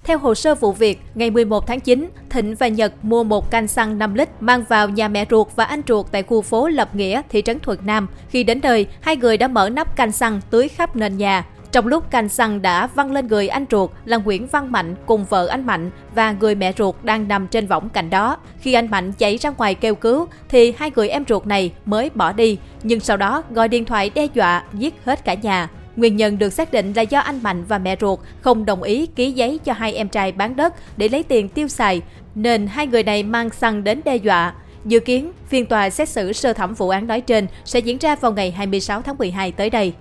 Theo 0.09 0.17
hồ 0.17 0.35
sơ 0.35 0.55
vụ 0.55 0.71
việc, 0.71 1.01
ngày 1.15 1.31
11 1.31 1.67
tháng 1.67 1.79
9, 1.79 2.09
Thịnh 2.29 2.55
và 2.55 2.67
Nhật 2.67 2.93
mua 3.01 3.23
một 3.23 3.51
canh 3.51 3.67
xăng 3.67 3.97
5 3.97 4.13
lít 4.13 4.29
mang 4.39 4.63
vào 4.69 4.89
nhà 4.89 5.07
mẹ 5.07 5.25
ruột 5.29 5.47
và 5.55 5.63
anh 5.63 5.81
ruột 5.87 6.05
tại 6.11 6.23
khu 6.23 6.41
phố 6.41 6.67
Lập 6.67 6.95
Nghĩa, 6.95 7.21
thị 7.29 7.41
trấn 7.41 7.59
Thuận 7.59 7.79
Nam. 7.83 8.07
Khi 8.29 8.43
đến 8.43 8.59
nơi, 8.63 8.87
hai 9.01 9.17
người 9.17 9.37
đã 9.37 9.47
mở 9.47 9.69
nắp 9.69 9.95
canh 9.95 10.11
xăng 10.11 10.41
tưới 10.49 10.67
khắp 10.67 10.95
nền 10.95 11.17
nhà. 11.17 11.45
Trong 11.71 11.87
lúc 11.87 12.11
canh 12.11 12.29
xăng 12.29 12.61
đã 12.61 12.87
văng 12.87 13.11
lên 13.11 13.27
người 13.27 13.47
anh 13.47 13.65
ruột 13.71 13.89
là 14.05 14.17
Nguyễn 14.17 14.47
Văn 14.47 14.71
Mạnh 14.71 14.95
cùng 15.05 15.25
vợ 15.25 15.47
anh 15.47 15.65
Mạnh 15.65 15.91
và 16.15 16.31
người 16.31 16.55
mẹ 16.55 16.73
ruột 16.77 16.95
đang 17.03 17.27
nằm 17.27 17.47
trên 17.47 17.67
võng 17.67 17.89
cạnh 17.89 18.09
đó. 18.09 18.37
Khi 18.59 18.73
anh 18.73 18.89
Mạnh 18.91 19.11
chạy 19.11 19.37
ra 19.37 19.49
ngoài 19.49 19.75
kêu 19.75 19.95
cứu 19.95 20.27
thì 20.49 20.73
hai 20.77 20.91
người 20.95 21.09
em 21.09 21.23
ruột 21.29 21.45
này 21.45 21.71
mới 21.85 22.09
bỏ 22.15 22.31
đi, 22.31 22.57
nhưng 22.83 22.99
sau 22.99 23.17
đó 23.17 23.43
gọi 23.49 23.67
điện 23.67 23.85
thoại 23.85 24.11
đe 24.15 24.27
dọa 24.33 24.63
giết 24.73 24.93
hết 25.05 25.25
cả 25.25 25.33
nhà. 25.33 25.69
Nguyên 25.99 26.15
nhân 26.15 26.39
được 26.39 26.53
xác 26.53 26.71
định 26.71 26.93
là 26.95 27.01
do 27.01 27.19
anh 27.19 27.43
Mạnh 27.43 27.63
và 27.67 27.77
mẹ 27.77 27.95
ruột 28.01 28.19
không 28.41 28.65
đồng 28.65 28.83
ý 28.83 29.05
ký 29.05 29.31
giấy 29.31 29.59
cho 29.63 29.73
hai 29.73 29.93
em 29.93 30.09
trai 30.09 30.31
bán 30.31 30.55
đất 30.55 30.73
để 30.97 31.09
lấy 31.09 31.23
tiền 31.23 31.49
tiêu 31.49 31.67
xài, 31.67 32.01
nên 32.35 32.67
hai 32.67 32.87
người 32.87 33.03
này 33.03 33.23
mang 33.23 33.49
xăng 33.49 33.83
đến 33.83 34.01
đe 34.05 34.15
dọa. 34.15 34.53
Dự 34.85 34.99
kiến, 34.99 35.31
phiên 35.47 35.65
tòa 35.65 35.89
xét 35.89 36.09
xử 36.09 36.33
sơ 36.33 36.53
thẩm 36.53 36.73
vụ 36.73 36.89
án 36.89 37.07
nói 37.07 37.21
trên 37.21 37.47
sẽ 37.65 37.79
diễn 37.79 37.97
ra 37.97 38.15
vào 38.15 38.31
ngày 38.31 38.51
26 38.51 39.01
tháng 39.01 39.17
12 39.17 39.51
tới 39.51 39.69
đây. 39.69 39.93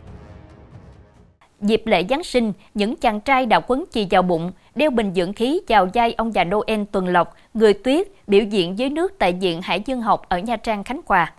Dịp 1.61 1.83
lễ 1.85 2.05
Giáng 2.11 2.25
sinh, 2.25 2.53
những 2.75 2.97
chàng 2.97 3.21
trai 3.21 3.47
đã 3.47 3.61
quấn 3.61 3.85
chì 3.93 4.07
vào 4.11 4.23
bụng, 4.23 4.53
đeo 4.75 4.91
bình 4.91 5.13
dưỡng 5.15 5.33
khí 5.33 5.61
chào 5.67 5.89
dai 5.95 6.13
ông 6.13 6.35
già 6.35 6.45
Noel 6.45 6.83
Tuần 6.93 7.09
Lộc, 7.09 7.37
người 7.55 7.73
tuyết, 7.73 8.09
biểu 8.27 8.43
diễn 8.43 8.79
dưới 8.79 8.91
nước 8.91 9.13
tại 9.19 9.33
Viện 9.33 9.63
Hải 9.63 9.83
Dương 9.87 10.01
học 10.01 10.29
ở 10.29 10.39
Nha 10.39 10.57
Trang, 10.57 10.85
Khánh 10.85 11.01
Hòa. 11.07 11.33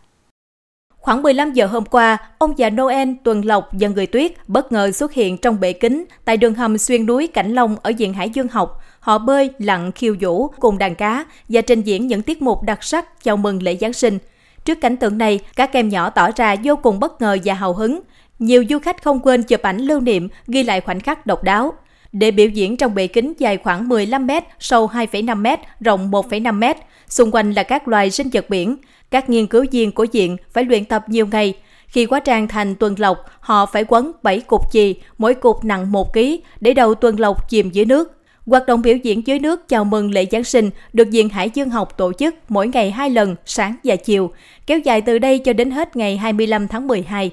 Khoảng 0.99 1.21
15 1.21 1.53
giờ 1.53 1.65
hôm 1.65 1.85
qua, 1.85 2.17
ông 2.37 2.57
già 2.57 2.69
Noel 2.69 3.09
Tuần 3.23 3.45
Lộc 3.45 3.69
và 3.71 3.87
người 3.87 4.07
tuyết 4.07 4.31
bất 4.47 4.71
ngờ 4.71 4.91
xuất 4.91 5.13
hiện 5.13 5.37
trong 5.37 5.59
bể 5.59 5.73
kính 5.73 6.05
tại 6.25 6.37
đường 6.37 6.53
hầm 6.53 6.77
xuyên 6.77 7.05
núi 7.05 7.27
Cảnh 7.27 7.53
Long 7.53 7.75
ở 7.83 7.89
diện 7.89 8.13
Hải 8.13 8.29
Dương 8.29 8.47
học. 8.47 8.81
Họ 8.99 9.17
bơi, 9.17 9.49
lặn, 9.59 9.91
khiêu 9.91 10.15
vũ 10.19 10.47
cùng 10.47 10.77
đàn 10.77 10.95
cá 10.95 11.25
và 11.49 11.61
trình 11.61 11.81
diễn 11.81 12.07
những 12.07 12.21
tiết 12.21 12.41
mục 12.41 12.63
đặc 12.63 12.83
sắc 12.83 13.23
chào 13.23 13.37
mừng 13.37 13.63
lễ 13.63 13.77
Giáng 13.81 13.93
sinh. 13.93 14.17
Trước 14.65 14.81
cảnh 14.81 14.97
tượng 14.97 15.17
này, 15.17 15.39
các 15.55 15.73
em 15.73 15.89
nhỏ 15.89 16.09
tỏ 16.09 16.29
ra 16.35 16.55
vô 16.63 16.75
cùng 16.75 16.99
bất 16.99 17.21
ngờ 17.21 17.37
và 17.45 17.53
hào 17.53 17.73
hứng. 17.73 18.01
Nhiều 18.39 18.63
du 18.69 18.79
khách 18.79 19.03
không 19.03 19.19
quên 19.19 19.43
chụp 19.43 19.61
ảnh 19.61 19.77
lưu 19.77 19.99
niệm, 19.99 20.29
ghi 20.47 20.63
lại 20.63 20.81
khoảnh 20.81 20.99
khắc 20.99 21.25
độc 21.25 21.43
đáo. 21.43 21.73
Để 22.11 22.31
biểu 22.31 22.47
diễn 22.47 22.77
trong 22.77 22.95
bể 22.95 23.07
kính 23.07 23.33
dài 23.37 23.57
khoảng 23.57 23.89
15 23.89 24.27
m, 24.27 24.31
sâu 24.59 24.87
2,5 24.87 25.37
m, 25.37 25.61
rộng 25.79 26.11
1,5 26.11 26.73
m, 26.73 26.79
xung 27.09 27.31
quanh 27.31 27.51
là 27.51 27.63
các 27.63 27.87
loài 27.87 28.11
sinh 28.11 28.29
vật 28.33 28.49
biển. 28.49 28.77
Các 29.11 29.29
nghiên 29.29 29.47
cứu 29.47 29.65
viên 29.71 29.91
của 29.91 30.03
diện 30.03 30.37
phải 30.53 30.63
luyện 30.63 30.85
tập 30.85 31.05
nhiều 31.07 31.27
ngày. 31.27 31.53
Khi 31.87 32.05
quá 32.05 32.19
trang 32.19 32.47
thành 32.47 32.75
tuần 32.75 32.95
lộc, 32.97 33.17
họ 33.39 33.65
phải 33.65 33.85
quấn 33.87 34.11
7 34.23 34.39
cục 34.39 34.71
chì, 34.71 34.95
mỗi 35.17 35.33
cục 35.33 35.63
nặng 35.63 35.91
1 35.91 36.13
kg, 36.13 36.19
để 36.59 36.73
đầu 36.73 36.95
tuần 36.95 37.19
lộc 37.19 37.49
chìm 37.49 37.69
dưới 37.69 37.85
nước. 37.85 38.15
Hoạt 38.45 38.65
động 38.67 38.81
biểu 38.81 38.95
diễn 38.95 39.27
dưới 39.27 39.39
nước 39.39 39.67
chào 39.67 39.85
mừng 39.85 40.11
lễ 40.11 40.25
Giáng 40.31 40.43
sinh 40.43 40.69
được 40.93 41.07
Viện 41.11 41.29
Hải 41.29 41.49
Dương 41.49 41.69
học 41.69 41.97
tổ 41.97 42.13
chức 42.13 42.35
mỗi 42.49 42.67
ngày 42.67 42.91
2 42.91 43.09
lần, 43.09 43.35
sáng 43.45 43.75
và 43.83 43.95
chiều, 43.95 44.31
kéo 44.65 44.79
dài 44.79 45.01
từ 45.01 45.19
đây 45.19 45.39
cho 45.39 45.53
đến 45.53 45.71
hết 45.71 45.95
ngày 45.95 46.17
25 46.17 46.67
tháng 46.67 46.87
12. 46.87 47.31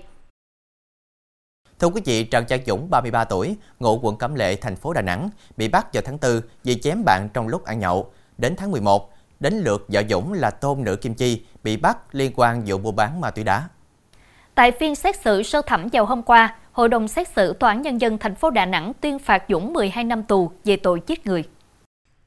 Thưa 1.78 1.88
quý 1.88 2.00
vị, 2.04 2.24
Trần 2.24 2.44
Trang 2.48 2.60
Dũng, 2.66 2.90
33 2.90 3.24
tuổi, 3.24 3.56
ngụ 3.80 3.98
quận 4.02 4.16
Cẩm 4.16 4.34
Lệ, 4.34 4.56
thành 4.56 4.76
phố 4.76 4.92
Đà 4.92 5.02
Nẵng, 5.02 5.30
bị 5.56 5.68
bắt 5.68 5.86
vào 5.92 6.02
tháng 6.06 6.18
4 6.22 6.40
vì 6.64 6.74
chém 6.74 7.04
bạn 7.04 7.28
trong 7.34 7.48
lúc 7.48 7.64
ăn 7.64 7.78
nhậu. 7.78 8.12
Đến 8.38 8.56
tháng 8.56 8.70
11, 8.70 9.10
đến 9.40 9.54
lượt 9.54 9.86
vợ 9.88 10.02
Dũng 10.10 10.32
là 10.32 10.50
Tôn 10.50 10.84
Nữ 10.84 10.96
Kim 10.96 11.14
Chi 11.14 11.42
bị 11.62 11.76
bắt 11.76 12.14
liên 12.14 12.32
quan 12.36 12.62
vụ 12.66 12.78
mua 12.78 12.92
bán 12.92 13.20
ma 13.20 13.30
túy 13.30 13.44
đá. 13.44 13.68
Tại 14.54 14.72
phiên 14.72 14.94
xét 14.94 15.20
xử 15.22 15.42
sơ 15.42 15.62
thẩm 15.62 15.88
vào 15.92 16.04
hôm 16.04 16.22
qua, 16.22 16.54
Hội 16.76 16.88
đồng 16.88 17.08
xét 17.08 17.28
xử 17.28 17.52
Tòa 17.52 17.70
án 17.70 17.82
Nhân 17.82 18.00
dân 18.00 18.18
thành 18.18 18.34
phố 18.34 18.50
Đà 18.50 18.66
Nẵng 18.66 18.92
tuyên 19.00 19.18
phạt 19.18 19.44
Dũng 19.48 19.72
12 19.72 20.04
năm 20.04 20.22
tù 20.22 20.50
về 20.64 20.76
tội 20.76 21.00
giết 21.06 21.26
người. 21.26 21.44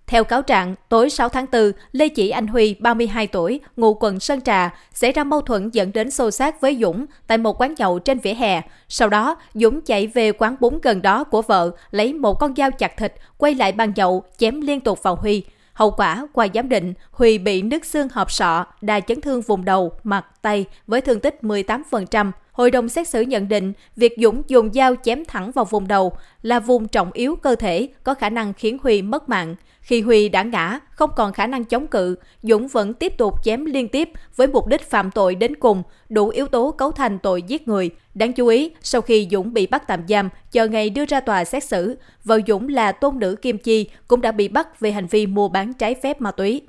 Theo 0.08 0.24
cáo 0.24 0.42
trạng, 0.42 0.76
tối 0.90 1.10
6 1.10 1.30
tháng 1.30 1.46
4, 1.52 1.72
Lê 1.92 2.10
Chỉ 2.10 2.30
Anh 2.30 2.48
Huy, 2.48 2.76
32 2.80 3.28
tuổi, 3.28 3.60
ngụ 3.78 3.94
quận 3.94 4.20
Sơn 4.20 4.42
Trà, 4.42 4.76
xảy 4.94 5.12
ra 5.12 5.24
mâu 5.24 5.42
thuẫn 5.42 5.70
dẫn 5.70 5.92
đến 5.94 6.12
xô 6.12 6.32
xát 6.32 6.62
với 6.62 6.78
Dũng 6.82 7.06
tại 7.28 7.38
một 7.38 7.62
quán 7.62 7.74
nhậu 7.78 8.00
trên 8.00 8.20
vỉa 8.20 8.34
hè. 8.34 8.62
Sau 8.88 9.10
đó, 9.10 9.36
Dũng 9.54 9.82
chạy 9.82 10.08
về 10.08 10.32
quán 10.32 10.56
bún 10.60 10.80
gần 10.84 11.02
đó 11.02 11.24
của 11.24 11.42
vợ, 11.42 11.72
lấy 11.92 12.14
một 12.14 12.34
con 12.34 12.56
dao 12.56 12.72
chặt 12.72 12.98
thịt, 12.98 13.14
quay 13.38 13.56
lại 13.56 13.72
bàn 13.72 13.94
nhậu, 13.96 14.24
chém 14.38 14.62
liên 14.62 14.80
tục 14.80 15.04
vào 15.04 15.16
Huy. 15.16 15.44
Hậu 15.80 15.92
quả, 15.92 16.28
qua 16.34 16.48
giám 16.54 16.70
định, 16.70 16.94
Huy 17.12 17.38
bị 17.38 17.62
nứt 17.62 17.86
xương 17.86 18.08
hộp 18.14 18.32
sọ, 18.32 18.66
đa 18.82 19.00
chấn 19.00 19.22
thương 19.22 19.42
vùng 19.42 19.66
đầu, 19.66 19.92
mặt, 20.04 20.26
tay 20.42 20.66
với 20.88 21.02
thương 21.02 21.20
tích 21.20 21.40
18%. 21.42 22.32
Hội 22.52 22.72
đồng 22.72 22.90
xét 22.90 23.08
xử 23.08 23.22
nhận 23.22 23.48
định 23.48 23.74
việc 23.96 24.14
Dũng 24.18 24.42
dùng 24.48 24.74
dao 24.74 24.96
chém 25.04 25.26
thẳng 25.26 25.52
vào 25.52 25.66
vùng 25.66 25.88
đầu 25.88 26.14
là 26.42 26.60
vùng 26.60 26.88
trọng 26.88 27.12
yếu 27.12 27.36
cơ 27.36 27.56
thể 27.56 27.88
có 28.04 28.14
khả 28.14 28.30
năng 28.30 28.54
khiến 28.54 28.78
Huy 28.84 29.02
mất 29.02 29.30
mạng. 29.30 29.56
Khi 29.82 30.02
Huy 30.02 30.30
đã 30.30 30.44
ngã, 30.44 30.80
không 30.92 31.10
còn 31.16 31.34
khả 31.34 31.48
năng 31.48 31.66
chống 31.66 31.88
cự, 31.88 32.16
Dũng 32.44 32.68
vẫn 32.68 32.94
tiếp 32.94 33.18
tục 33.18 33.44
chém 33.44 33.66
liên 33.66 33.88
tiếp 33.88 34.10
với 34.36 34.48
mục 34.48 34.68
đích 34.68 34.90
phạm 34.90 35.12
tội 35.12 35.36
đến 35.36 35.56
cùng, 35.56 35.84
đủ 36.10 36.30
yếu 36.30 36.48
tố 36.48 36.72
cấu 36.72 36.92
thành 36.92 37.20
tội 37.20 37.42
giết 37.42 37.68
người. 37.68 37.90
Đáng 38.14 38.34
chú 38.34 38.48
ý, 38.48 38.72
sau 38.82 39.02
khi 39.02 39.28
Dũng 39.32 39.54
bị 39.54 39.68
bắt 39.68 39.84
tạm 39.88 40.08
giam, 40.08 40.30
chờ 40.52 40.68
ngày 40.68 40.90
đưa 40.90 41.06
ra 41.06 41.20
tòa 41.20 41.46
xét 41.46 41.64
xử, 41.64 41.98
vợ 42.24 42.40
Dũng 42.48 42.70
là 42.70 42.92
tôn 42.92 43.20
nữ 43.20 43.36
Kim 43.36 43.58
Chi 43.58 43.90
cũng 44.08 44.22
đã 44.22 44.32
bị 44.32 44.48
bắt 44.48 44.80
về 44.80 44.92
hành 44.92 45.08
vi 45.08 45.28
mua 45.28 45.50
bán 45.50 45.74
trái 45.74 45.96
phép 45.96 46.22
ma 46.22 46.32
túy. 46.32 46.62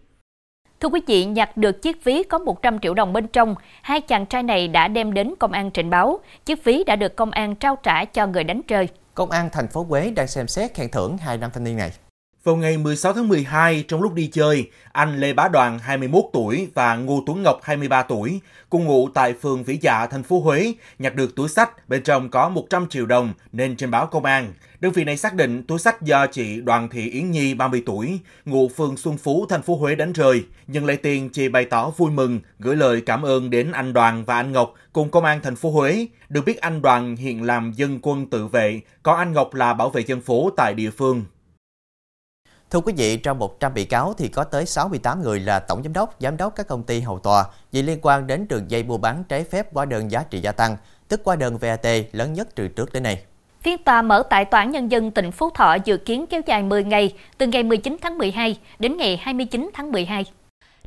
Thưa 0.80 0.88
quý 0.88 1.00
vị, 1.06 1.24
nhặt 1.24 1.56
được 1.56 1.82
chiếc 1.82 2.04
ví 2.04 2.22
có 2.22 2.38
100 2.38 2.78
triệu 2.78 2.94
đồng 2.94 3.12
bên 3.12 3.26
trong, 3.26 3.54
hai 3.82 4.00
chàng 4.00 4.26
trai 4.26 4.42
này 4.42 4.68
đã 4.68 4.88
đem 4.88 5.14
đến 5.14 5.34
công 5.38 5.52
an 5.52 5.70
trình 5.70 5.90
báo. 5.90 6.20
Chiếc 6.46 6.64
ví 6.64 6.84
đã 6.84 6.96
được 6.96 7.16
công 7.16 7.30
an 7.30 7.56
trao 7.56 7.76
trả 7.82 8.04
cho 8.04 8.26
người 8.26 8.44
đánh 8.44 8.60
rơi. 8.68 8.88
Công 9.14 9.30
an 9.30 9.48
thành 9.52 9.68
phố 9.68 9.86
Quế 9.88 10.10
đang 10.10 10.28
xem 10.28 10.48
xét 10.48 10.74
khen 10.74 10.90
thưởng 10.90 11.18
hai 11.18 11.38
nam 11.38 11.50
thanh 11.54 11.64
niên 11.64 11.76
này. 11.76 11.90
Vào 12.44 12.56
ngày 12.56 12.78
16 12.78 13.12
tháng 13.12 13.28
12, 13.28 13.84
trong 13.88 14.02
lúc 14.02 14.14
đi 14.14 14.26
chơi, 14.26 14.70
anh 14.92 15.20
Lê 15.20 15.32
Bá 15.32 15.48
Đoàn 15.48 15.78
21 15.78 16.24
tuổi 16.32 16.68
và 16.74 16.96
Ngô 16.96 17.22
Tuấn 17.26 17.42
Ngọc 17.42 17.60
23 17.62 18.02
tuổi, 18.02 18.40
cùng 18.70 18.84
ngụ 18.84 19.08
tại 19.08 19.34
phường 19.42 19.64
Vĩ 19.64 19.78
Dạ, 19.80 20.06
thành 20.06 20.22
phố 20.22 20.40
Huế, 20.40 20.74
nhặt 20.98 21.14
được 21.14 21.36
túi 21.36 21.48
sách 21.48 21.88
bên 21.88 22.02
trong 22.02 22.30
có 22.30 22.48
100 22.48 22.88
triệu 22.88 23.06
đồng 23.06 23.32
nên 23.52 23.76
trình 23.76 23.90
báo 23.90 24.06
công 24.06 24.24
an. 24.24 24.52
Đơn 24.80 24.92
vị 24.92 25.04
này 25.04 25.16
xác 25.16 25.34
định 25.34 25.62
túi 25.62 25.78
sách 25.78 26.02
do 26.02 26.26
chị 26.26 26.60
Đoàn 26.60 26.88
Thị 26.88 27.10
Yến 27.10 27.30
Nhi 27.30 27.54
30 27.54 27.82
tuổi, 27.86 28.20
ngụ 28.44 28.68
phường 28.68 28.96
Xuân 28.96 29.16
Phú, 29.16 29.46
thành 29.48 29.62
phố 29.62 29.76
Huế 29.76 29.94
đánh 29.94 30.12
rơi. 30.12 30.44
Nhận 30.66 30.84
lấy 30.84 30.96
tiền, 30.96 31.28
chị 31.28 31.48
bày 31.48 31.64
tỏ 31.64 31.90
vui 31.90 32.10
mừng, 32.10 32.40
gửi 32.58 32.76
lời 32.76 33.02
cảm 33.06 33.22
ơn 33.22 33.50
đến 33.50 33.72
anh 33.72 33.92
Đoàn 33.92 34.24
và 34.24 34.36
anh 34.36 34.52
Ngọc 34.52 34.74
cùng 34.92 35.10
công 35.10 35.24
an 35.24 35.40
thành 35.42 35.56
phố 35.56 35.70
Huế. 35.70 36.06
Được 36.28 36.44
biết 36.44 36.60
anh 36.60 36.82
Đoàn 36.82 37.16
hiện 37.16 37.42
làm 37.42 37.72
dân 37.72 37.98
quân 38.02 38.30
tự 38.30 38.46
vệ, 38.46 38.80
còn 39.02 39.18
anh 39.18 39.32
Ngọc 39.32 39.54
là 39.54 39.74
bảo 39.74 39.90
vệ 39.90 40.02
dân 40.02 40.20
phố 40.20 40.50
tại 40.56 40.74
địa 40.74 40.90
phương. 40.90 41.24
Thưa 42.70 42.80
quý 42.80 42.92
vị, 42.96 43.16
trong 43.16 43.38
100 43.38 43.74
bị 43.74 43.84
cáo 43.84 44.14
thì 44.18 44.28
có 44.28 44.44
tới 44.44 44.66
68 44.66 45.22
người 45.22 45.40
là 45.40 45.58
tổng 45.60 45.82
giám 45.82 45.92
đốc, 45.92 46.14
giám 46.20 46.36
đốc 46.36 46.56
các 46.56 46.66
công 46.68 46.82
ty 46.82 47.00
hầu 47.00 47.18
tòa 47.18 47.44
vì 47.72 47.82
liên 47.82 47.98
quan 48.02 48.26
đến 48.26 48.48
đường 48.48 48.70
dây 48.70 48.82
mua 48.82 48.98
bán 48.98 49.24
trái 49.24 49.44
phép 49.44 49.74
hóa 49.74 49.84
đơn 49.84 50.10
giá 50.10 50.24
trị 50.30 50.40
gia 50.40 50.52
tăng, 50.52 50.76
tức 51.08 51.20
hóa 51.24 51.36
đơn 51.36 51.58
VAT 51.58 51.86
lớn 52.12 52.32
nhất 52.32 52.48
từ 52.54 52.68
trước 52.68 52.92
đến 52.92 53.02
nay. 53.02 53.22
Phiên 53.62 53.84
tòa 53.84 54.02
mở 54.02 54.22
tại 54.30 54.44
Tòa 54.44 54.60
án 54.60 54.70
Nhân 54.70 54.90
dân 54.90 55.10
tỉnh 55.10 55.30
Phú 55.30 55.50
Thọ 55.50 55.76
dự 55.84 55.96
kiến 55.96 56.26
kéo 56.26 56.40
dài 56.46 56.62
10 56.62 56.84
ngày, 56.84 57.14
từ 57.38 57.46
ngày 57.46 57.62
19 57.62 57.96
tháng 58.02 58.18
12 58.18 58.56
đến 58.78 58.96
ngày 58.96 59.16
29 59.22 59.70
tháng 59.74 59.92
12. 59.92 60.24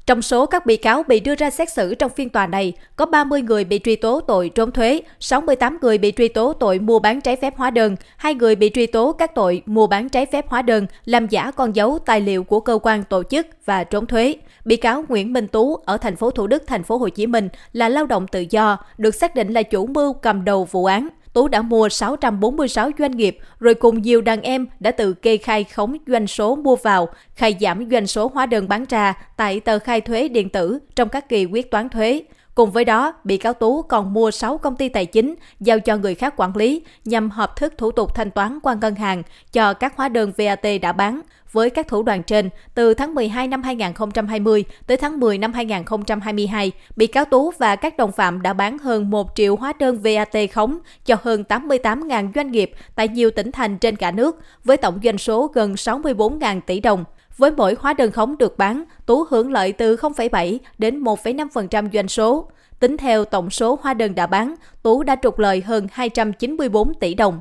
Trong 0.06 0.22
số 0.22 0.46
các 0.46 0.66
bị 0.66 0.78
cáo 0.78 1.04
bị 1.04 1.20
đưa 1.20 1.36
ra 1.36 1.50
xét 1.50 1.72
xử 1.72 1.96
trong 1.96 2.12
phiên 2.12 2.30
tòa 2.30 2.48
này, 2.48 2.74
có 2.96 3.06
30 3.06 3.42
người 3.42 3.64
bị 3.64 3.80
truy 3.84 3.96
tố 3.96 4.20
tội 4.20 4.50
trốn 4.50 4.72
thuế, 4.72 5.02
68 5.20 5.78
người 5.82 5.98
bị 5.98 6.14
truy 6.18 6.28
tố 6.28 6.54
tội 6.54 6.80
mua 6.80 7.00
bán 7.00 7.22
trái 7.22 7.36
phép 7.36 7.58
hóa 7.58 7.72
đơn, 7.72 7.96
hai 8.18 8.36
người 8.36 8.56
bị 8.56 8.72
truy 8.74 8.88
tố 8.88 9.12
các 9.12 9.36
tội 9.36 9.62
mua 9.66 9.88
bán 9.88 10.10
trái 10.10 10.26
phép 10.26 10.50
hóa 10.50 10.62
đơn, 10.62 10.88
làm 11.06 11.28
giả 11.28 11.52
con 11.52 11.76
dấu 11.76 12.00
tài 12.06 12.22
liệu 12.22 12.44
của 12.44 12.60
cơ 12.60 12.80
quan 12.84 13.04
tổ 13.04 13.24
chức 13.24 13.48
và 13.66 13.84
trốn 13.84 14.06
thuế. 14.06 14.36
Bị 14.66 14.76
cáo 14.76 15.06
Nguyễn 15.10 15.34
Minh 15.34 15.48
Tú 15.48 15.76
ở 15.76 15.98
thành 15.98 16.16
phố 16.16 16.32
Thủ 16.32 16.48
Đức, 16.48 16.64
thành 16.68 16.84
phố 16.84 16.98
Hồ 16.98 17.10
Chí 17.10 17.28
Minh 17.28 17.50
là 17.74 17.90
lao 17.90 18.06
động 18.06 18.28
tự 18.28 18.46
do, 18.50 18.78
được 18.98 19.16
xác 19.16 19.36
định 19.36 19.54
là 19.54 19.64
chủ 19.64 19.86
mưu 19.88 20.14
cầm 20.14 20.46
đầu 20.46 20.68
vụ 20.72 20.86
án. 20.86 21.08
Tú 21.34 21.48
đã 21.48 21.62
mua 21.62 21.90
646 21.90 22.92
doanh 23.00 23.12
nghiệp 23.12 23.38
rồi 23.60 23.74
cùng 23.74 24.02
nhiều 24.02 24.22
đàn 24.22 24.42
em 24.42 24.68
đã 24.80 24.92
tự 24.92 25.14
kê 25.14 25.38
khai 25.38 25.64
khống 25.64 25.98
doanh 26.08 26.28
số 26.28 26.56
mua 26.56 26.76
vào, 26.76 27.10
khai 27.36 27.56
giảm 27.60 27.90
doanh 27.92 28.08
số 28.08 28.32
hóa 28.34 28.46
đơn 28.46 28.68
bán 28.68 28.86
ra 28.90 29.14
tại 29.38 29.60
tờ 29.60 29.80
khai 29.80 30.02
thuế 30.02 30.28
điện 30.28 30.50
tử 30.50 30.80
trong 30.96 31.10
các 31.10 31.30
kỳ 31.30 31.46
quyết 31.46 31.72
toán 31.72 31.90
thuế. 31.90 32.24
Cùng 32.56 32.72
với 32.72 32.86
đó, 32.86 33.14
bị 33.24 33.38
cáo 33.38 33.54
Tú 33.54 33.82
còn 33.82 34.14
mua 34.14 34.32
6 34.32 34.58
công 34.58 34.76
ty 34.76 34.90
tài 34.90 35.06
chính 35.06 35.36
giao 35.60 35.80
cho 35.80 35.98
người 35.98 36.16
khác 36.16 36.34
quản 36.38 36.58
lý 36.58 36.82
nhằm 37.06 37.30
hợp 37.30 37.56
thức 37.56 37.74
thủ 37.78 37.92
tục 37.92 38.16
thanh 38.16 38.32
toán 38.32 38.60
qua 38.60 38.74
ngân 38.82 38.96
hàng 38.96 39.24
cho 39.52 39.74
các 39.74 39.98
hóa 39.98 40.10
đơn 40.10 40.32
VAT 40.38 40.66
đã 40.82 40.92
bán. 40.92 41.22
Với 41.52 41.70
các 41.70 41.88
thủ 41.88 42.04
đoạn 42.04 42.24
trên, 42.24 42.50
từ 42.76 42.94
tháng 42.94 43.16
12 43.16 43.48
năm 43.48 43.64
2020 43.64 44.64
tới 44.88 44.98
tháng 44.98 45.20
10 45.20 45.38
năm 45.38 45.54
2022, 45.54 46.72
bị 46.96 47.08
cáo 47.08 47.26
Tú 47.26 47.52
và 47.58 47.76
các 47.76 47.98
đồng 47.98 48.12
phạm 48.12 48.42
đã 48.42 48.54
bán 48.54 48.78
hơn 48.78 49.10
1 49.10 49.32
triệu 49.36 49.56
hóa 49.56 49.74
đơn 49.80 50.00
VAT 50.04 50.52
khống 50.54 50.78
cho 51.06 51.16
hơn 51.22 51.44
88.000 51.50 52.32
doanh 52.36 52.52
nghiệp 52.52 52.72
tại 52.96 53.08
nhiều 53.08 53.32
tỉnh 53.32 53.52
thành 53.52 53.78
trên 53.78 53.96
cả 53.96 54.12
nước, 54.12 54.40
với 54.64 54.78
tổng 54.78 55.00
doanh 55.04 55.18
số 55.18 55.52
gần 55.54 55.74
64.000 55.74 56.62
tỷ 56.66 56.80
đồng. 56.80 57.04
Với 57.38 57.52
mỗi 57.52 57.76
hóa 57.80 57.94
đơn 57.94 58.12
khống 58.12 58.38
được 58.38 58.58
bán, 58.58 58.84
Tú 59.06 59.26
hưởng 59.30 59.52
lợi 59.52 59.72
từ 59.72 59.96
0,7 59.96 60.58
đến 60.78 61.04
1,5% 61.04 61.90
doanh 61.94 62.08
số. 62.08 62.50
Tính 62.80 62.98
theo 62.98 63.26
tổng 63.26 63.50
số 63.50 63.80
hóa 63.82 63.94
đơn 63.94 64.16
đã 64.16 64.28
bán, 64.28 64.56
Tú 64.84 65.04
đã 65.04 65.16
trục 65.22 65.40
lợi 65.40 65.62
hơn 65.62 65.88
294 65.92 66.94
tỷ 66.94 67.14
đồng. 67.14 67.40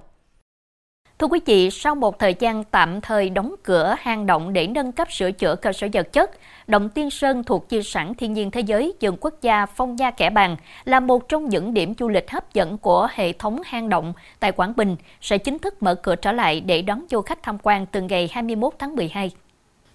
Thưa 1.18 1.28
quý 1.28 1.40
vị, 1.46 1.70
sau 1.70 1.94
một 1.94 2.18
thời 2.18 2.34
gian 2.38 2.64
tạm 2.64 3.00
thời 3.00 3.30
đóng 3.30 3.54
cửa 3.62 3.96
hang 3.98 4.26
động 4.26 4.52
để 4.52 4.66
nâng 4.66 4.92
cấp 4.92 5.12
sửa 5.12 5.32
chữa 5.32 5.56
cơ 5.56 5.72
sở 5.72 5.88
vật 5.92 6.12
chất, 6.12 6.30
Động 6.66 6.88
Tiên 6.88 7.10
Sơn 7.10 7.44
thuộc 7.44 7.66
di 7.70 7.82
sản 7.82 8.14
thiên 8.14 8.32
nhiên 8.32 8.50
thế 8.50 8.60
giới 8.60 8.94
vườn 9.00 9.16
quốc 9.20 9.34
gia 9.42 9.66
Phong 9.66 9.96
Nha 9.96 10.10
Kẻ 10.10 10.30
Bàng 10.30 10.56
là 10.84 11.00
một 11.00 11.28
trong 11.28 11.48
những 11.48 11.74
điểm 11.74 11.94
du 11.98 12.08
lịch 12.08 12.30
hấp 12.30 12.54
dẫn 12.54 12.78
của 12.78 13.08
hệ 13.12 13.32
thống 13.32 13.60
hang 13.64 13.88
động 13.88 14.12
tại 14.40 14.52
Quảng 14.52 14.72
Bình 14.76 14.96
sẽ 15.20 15.38
chính 15.38 15.58
thức 15.58 15.82
mở 15.82 15.94
cửa 15.94 16.16
trở 16.16 16.32
lại 16.32 16.60
để 16.60 16.82
đón 16.82 17.04
du 17.10 17.20
khách 17.20 17.42
tham 17.42 17.58
quan 17.62 17.86
từ 17.86 18.00
ngày 18.00 18.28
21 18.32 18.72
tháng 18.78 18.96
12. 18.96 19.30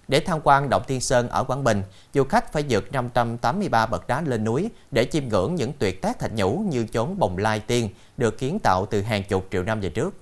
Để 0.08 0.20
tham 0.20 0.38
quan 0.44 0.70
Động 0.70 0.82
Tiên 0.86 1.00
Sơn 1.00 1.28
ở 1.28 1.44
Quảng 1.44 1.64
Bình, 1.64 1.82
du 2.14 2.24
khách 2.24 2.52
phải 2.52 2.64
vượt 2.68 2.92
583 2.92 3.86
bậc 3.86 4.08
đá 4.08 4.20
lên 4.20 4.44
núi 4.44 4.70
để 4.90 5.04
chiêm 5.04 5.28
ngưỡng 5.28 5.54
những 5.54 5.72
tuyệt 5.78 6.02
tác 6.02 6.18
thạch 6.18 6.34
nhũ 6.34 6.64
như 6.70 6.86
chốn 6.92 7.18
bồng 7.18 7.38
lai 7.38 7.60
tiên 7.60 7.88
được 8.16 8.38
kiến 8.38 8.58
tạo 8.58 8.86
từ 8.86 9.02
hàng 9.02 9.22
chục 9.22 9.46
triệu 9.50 9.62
năm 9.62 9.80
về 9.80 9.88
trước. 9.88 10.14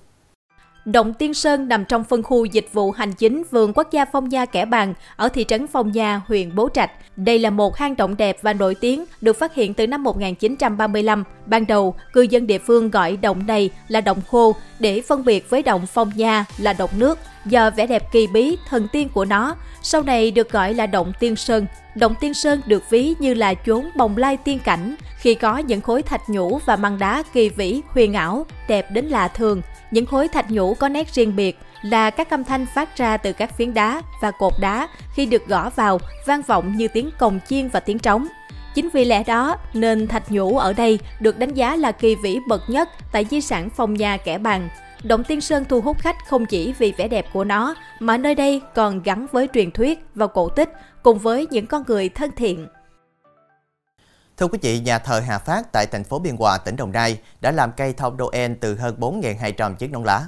Động 0.85 1.13
Tiên 1.13 1.33
Sơn 1.33 1.67
nằm 1.67 1.85
trong 1.85 2.03
phân 2.03 2.23
khu 2.23 2.45
dịch 2.45 2.69
vụ 2.73 2.91
hành 2.91 3.13
chính 3.13 3.43
vườn 3.51 3.73
quốc 3.73 3.91
gia 3.91 4.05
Phong 4.05 4.29
Nha 4.29 4.45
Kẻ 4.45 4.65
Bàng 4.65 4.93
ở 5.15 5.29
thị 5.29 5.45
trấn 5.47 5.67
Phong 5.67 5.91
Nha, 5.91 6.21
huyện 6.27 6.55
Bố 6.55 6.69
Trạch. 6.73 6.91
Đây 7.15 7.39
là 7.39 7.49
một 7.49 7.77
hang 7.77 7.95
động 7.95 8.17
đẹp 8.17 8.37
và 8.41 8.53
nổi 8.53 8.75
tiếng 8.75 9.05
được 9.21 9.39
phát 9.39 9.53
hiện 9.53 9.73
từ 9.73 9.87
năm 9.87 10.03
1935. 10.03 11.23
Ban 11.45 11.67
đầu, 11.67 11.95
cư 12.13 12.21
dân 12.21 12.47
địa 12.47 12.59
phương 12.59 12.89
gọi 12.89 13.17
động 13.17 13.47
này 13.47 13.69
là 13.87 14.01
động 14.01 14.21
khô 14.27 14.55
để 14.79 15.01
phân 15.07 15.25
biệt 15.25 15.49
với 15.49 15.63
động 15.63 15.85
Phong 15.87 16.11
Nha 16.15 16.45
là 16.57 16.73
động 16.73 16.89
nước 16.97 17.19
do 17.49 17.69
vẻ 17.69 17.87
đẹp 17.87 18.11
kỳ 18.11 18.27
bí, 18.27 18.57
thần 18.69 18.87
tiên 18.87 19.09
của 19.09 19.25
nó. 19.25 19.55
Sau 19.81 20.01
này 20.01 20.31
được 20.31 20.51
gọi 20.51 20.73
là 20.73 20.87
động 20.87 21.13
Tiên 21.19 21.35
Sơn. 21.35 21.65
Động 21.95 22.15
Tiên 22.19 22.33
Sơn 22.33 22.61
được 22.65 22.89
ví 22.89 23.13
như 23.19 23.33
là 23.33 23.53
chốn 23.53 23.89
bồng 23.95 24.17
lai 24.17 24.37
tiên 24.37 24.59
cảnh 24.59 24.95
khi 25.19 25.35
có 25.35 25.57
những 25.57 25.81
khối 25.81 26.01
thạch 26.01 26.29
nhũ 26.29 26.59
và 26.65 26.75
măng 26.75 26.99
đá 26.99 27.23
kỳ 27.33 27.49
vĩ, 27.49 27.81
huyền 27.87 28.13
ảo, 28.13 28.45
đẹp 28.67 28.91
đến 28.91 29.05
lạ 29.05 29.27
thường. 29.27 29.61
Những 29.91 30.05
khối 30.05 30.27
thạch 30.27 30.51
nhũ 30.51 30.73
có 30.73 30.89
nét 30.89 31.13
riêng 31.13 31.35
biệt 31.35 31.59
là 31.81 32.09
các 32.09 32.29
âm 32.29 32.43
thanh 32.43 32.65
phát 32.65 32.97
ra 32.97 33.17
từ 33.17 33.33
các 33.33 33.57
phiến 33.57 33.73
đá 33.73 34.01
và 34.21 34.31
cột 34.31 34.53
đá 34.59 34.87
khi 35.15 35.25
được 35.25 35.47
gõ 35.47 35.69
vào 35.69 35.99
vang 36.25 36.41
vọng 36.41 36.77
như 36.77 36.87
tiếng 36.87 37.09
cồng 37.19 37.39
chiên 37.49 37.67
và 37.67 37.79
tiếng 37.79 37.99
trống. 37.99 38.27
Chính 38.75 38.89
vì 38.93 39.05
lẽ 39.05 39.23
đó 39.23 39.57
nên 39.73 40.07
thạch 40.07 40.31
nhũ 40.31 40.57
ở 40.57 40.73
đây 40.73 40.99
được 41.19 41.39
đánh 41.39 41.53
giá 41.53 41.75
là 41.75 41.91
kỳ 41.91 42.15
vĩ 42.15 42.39
bậc 42.47 42.69
nhất 42.69 42.89
tại 43.11 43.25
di 43.29 43.41
sản 43.41 43.69
phong 43.75 43.93
nhà 43.93 44.17
kẻ 44.17 44.37
Bàng. 44.37 44.69
Động 45.03 45.23
Tiên 45.23 45.41
Sơn 45.41 45.65
thu 45.65 45.81
hút 45.81 45.97
khách 45.99 46.15
không 46.27 46.45
chỉ 46.45 46.73
vì 46.77 46.93
vẻ 46.97 47.07
đẹp 47.07 47.25
của 47.33 47.43
nó, 47.43 47.75
mà 47.99 48.17
nơi 48.17 48.35
đây 48.35 48.61
còn 48.75 49.01
gắn 49.01 49.27
với 49.31 49.47
truyền 49.53 49.71
thuyết 49.71 50.05
và 50.15 50.27
cổ 50.27 50.49
tích 50.49 50.69
cùng 51.03 51.17
với 51.17 51.47
những 51.51 51.67
con 51.67 51.83
người 51.87 52.09
thân 52.09 52.31
thiện. 52.35 52.67
Thưa 54.37 54.47
quý 54.47 54.59
vị, 54.61 54.79
nhà 54.79 54.99
thờ 54.99 55.21
Hà 55.27 55.39
Phát 55.39 55.71
tại 55.71 55.85
thành 55.91 56.03
phố 56.03 56.19
Biên 56.19 56.35
Hòa, 56.37 56.57
tỉnh 56.57 56.75
Đồng 56.75 56.91
Nai 56.91 57.19
đã 57.41 57.51
làm 57.51 57.71
cây 57.77 57.93
thông 57.93 58.17
Noel 58.17 58.51
từ 58.61 58.75
hơn 58.75 58.95
4.200 58.99 59.75
chiếc 59.75 59.91
nón 59.91 60.03
lá. 60.03 60.25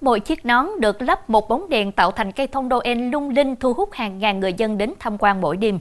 Mỗi 0.00 0.20
chiếc 0.20 0.44
nón 0.44 0.66
được 0.80 1.02
lắp 1.02 1.30
một 1.30 1.48
bóng 1.48 1.68
đèn 1.68 1.92
tạo 1.92 2.10
thành 2.10 2.32
cây 2.32 2.46
thông 2.46 2.68
Noel 2.68 2.98
lung 2.98 3.30
linh 3.30 3.56
thu 3.56 3.72
hút 3.74 3.88
hàng 3.92 4.18
ngàn 4.18 4.40
người 4.40 4.52
dân 4.52 4.78
đến 4.78 4.94
tham 5.00 5.18
quan 5.18 5.40
mỗi 5.40 5.56
đêm. 5.56 5.78